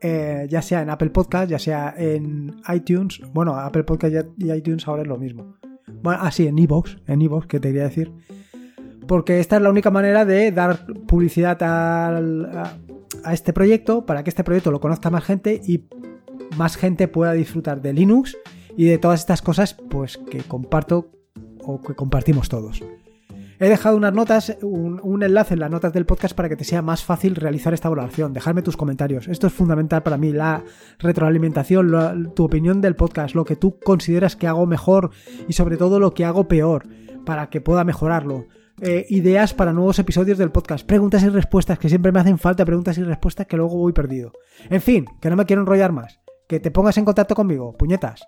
eh, 0.03 0.47
ya 0.49 0.61
sea 0.61 0.81
en 0.81 0.89
Apple 0.89 1.09
Podcast, 1.11 1.49
ya 1.49 1.57
sea 1.57 1.93
en 1.97 2.55
iTunes. 2.73 3.21
Bueno, 3.33 3.55
Apple 3.55 3.83
Podcast 3.83 4.27
y 4.37 4.51
iTunes 4.51 4.87
ahora 4.87 5.03
es 5.03 5.07
lo 5.07 5.17
mismo. 5.17 5.55
Bueno, 6.01 6.19
así, 6.21 6.45
ah, 6.45 6.49
en 6.49 6.59
Evox, 6.59 6.97
en 7.07 7.21
Evox, 7.21 7.47
que 7.47 7.59
te 7.59 7.69
quería 7.69 7.83
decir. 7.83 8.11
Porque 9.07 9.39
esta 9.39 9.55
es 9.55 9.61
la 9.61 9.69
única 9.69 9.91
manera 9.91 10.25
de 10.25 10.51
dar 10.51 10.85
publicidad 11.07 11.57
a, 11.61 12.17
a 13.23 13.33
este 13.33 13.53
proyecto 13.53 14.05
para 14.05 14.23
que 14.23 14.29
este 14.29 14.43
proyecto 14.43 14.71
lo 14.71 14.79
conozca 14.79 15.09
más 15.09 15.23
gente 15.23 15.61
y 15.65 15.85
más 16.57 16.75
gente 16.75 17.07
pueda 17.07 17.33
disfrutar 17.33 17.81
de 17.81 17.93
Linux 17.93 18.37
y 18.75 18.85
de 18.85 18.97
todas 18.97 19.21
estas 19.21 19.41
cosas 19.41 19.75
pues 19.89 20.17
que 20.17 20.39
comparto 20.39 21.11
o 21.63 21.81
que 21.81 21.95
compartimos 21.95 22.49
todos. 22.49 22.83
He 23.59 23.69
dejado 23.69 23.97
unas 23.97 24.13
notas, 24.13 24.57
un, 24.61 25.23
enlace 25.23 25.53
en 25.53 25.59
las 25.59 25.71
notas 25.71 25.93
del 25.93 26.05
podcast 26.05 26.35
para 26.35 26.49
que 26.49 26.55
te 26.55 26.63
sea 26.63 26.81
más 26.81 27.03
fácil 27.03 27.35
realizar 27.35 27.73
esta 27.73 27.89
valoración. 27.89 28.33
Dejarme 28.33 28.61
tus 28.61 28.77
comentarios. 28.77 29.27
Esto 29.27 29.47
es 29.47 29.53
fundamental 29.53 30.03
para 30.03 30.17
mí, 30.17 30.31
la 30.31 30.63
retroalimentación, 30.99 32.33
tu 32.35 32.45
opinión 32.45 32.81
del 32.81 32.95
podcast, 32.95 33.35
lo 33.35 33.45
que 33.45 33.55
tú 33.55 33.79
consideras 33.79 34.35
que 34.35 34.47
hago 34.47 34.65
mejor 34.65 35.11
y 35.47 35.53
sobre 35.53 35.77
todo 35.77 35.99
lo 35.99 36.13
que 36.13 36.25
hago 36.25 36.47
peor 36.47 36.87
para 37.25 37.49
que 37.49 37.61
pueda 37.61 37.83
mejorarlo. 37.83 38.47
eh, 38.81 39.05
ideas 39.09 39.53
para 39.53 39.71
nuevos 39.71 39.99
episodios 39.99 40.39
del 40.39 40.51
podcast, 40.51 40.85
preguntas 40.85 41.21
y 41.21 41.29
respuestas, 41.29 41.77
que 41.77 41.89
siempre 41.89 42.11
me 42.11 42.19
hacen 42.19 42.39
falta 42.39 42.65
preguntas 42.65 42.97
y 42.97 43.03
respuestas 43.03 43.45
que 43.45 43.55
luego 43.55 43.77
voy 43.77 43.93
perdido. 43.93 44.33
En 44.69 44.81
fin, 44.81 45.05
que 45.21 45.29
no 45.29 45.35
me 45.35 45.45
quiero 45.45 45.61
enrollar 45.61 45.91
más, 45.91 46.19
que 46.47 46.59
te 46.59 46.71
pongas 46.71 46.97
en 46.97 47.05
contacto 47.05 47.35
conmigo, 47.35 47.77
puñetas. 47.77 48.27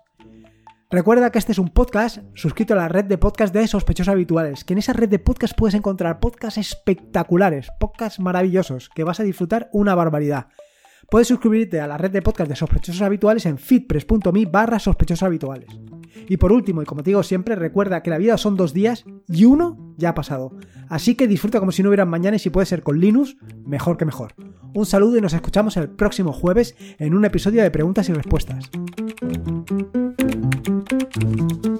Recuerda 0.88 1.32
que 1.32 1.40
este 1.40 1.50
es 1.50 1.58
un 1.58 1.70
podcast 1.70 2.18
suscrito 2.34 2.74
a 2.74 2.76
la 2.76 2.88
red 2.88 3.06
de 3.06 3.18
podcast 3.18 3.52
de 3.52 3.66
sospechosos 3.66 4.12
habituales, 4.12 4.62
que 4.62 4.72
en 4.72 4.78
esa 4.78 4.92
red 4.92 5.08
de 5.08 5.18
podcast 5.18 5.56
puedes 5.56 5.74
encontrar 5.74 6.20
podcasts 6.20 6.58
espectaculares, 6.58 7.72
podcasts 7.80 8.20
maravillosos, 8.20 8.88
que 8.94 9.02
vas 9.02 9.18
a 9.18 9.24
disfrutar 9.24 9.68
una 9.72 9.96
barbaridad. 9.96 10.46
Puedes 11.10 11.26
suscribirte 11.26 11.80
a 11.80 11.88
la 11.88 11.98
red 11.98 12.12
de 12.12 12.22
podcast 12.22 12.48
de 12.48 12.54
sospechosos 12.54 13.02
habituales 13.02 13.46
en 13.46 13.58
fitpress.me 13.58 14.46
barra 14.46 14.78
sospechosos 14.78 15.24
habituales. 15.24 15.68
Y 16.28 16.36
por 16.36 16.52
último, 16.52 16.82
y 16.82 16.84
como 16.84 17.02
te 17.02 17.10
digo 17.10 17.24
siempre, 17.24 17.56
recuerda 17.56 18.04
que 18.04 18.10
la 18.10 18.18
vida 18.18 18.38
son 18.38 18.56
dos 18.56 18.72
días 18.72 19.04
y 19.26 19.44
uno 19.44 19.94
ya 19.96 20.10
ha 20.10 20.14
pasado. 20.14 20.56
Así 20.88 21.16
que 21.16 21.26
disfruta 21.26 21.58
como 21.58 21.72
si 21.72 21.82
no 21.82 21.88
hubieran 21.88 22.08
mañana 22.08 22.36
y 22.36 22.40
si 22.40 22.50
puede 22.50 22.66
ser 22.66 22.84
con 22.84 23.00
Linux, 23.00 23.36
mejor 23.64 23.96
que 23.96 24.04
mejor. 24.04 24.34
Un 24.72 24.86
saludo 24.86 25.16
y 25.16 25.20
nos 25.20 25.32
escuchamos 25.32 25.76
el 25.76 25.88
próximo 25.88 26.32
jueves 26.32 26.76
en 26.98 27.14
un 27.14 27.24
episodio 27.24 27.62
de 27.62 27.72
preguntas 27.72 28.08
y 28.08 28.12
respuestas. 28.12 28.70
Thank 31.18 31.64
you. 31.64 31.75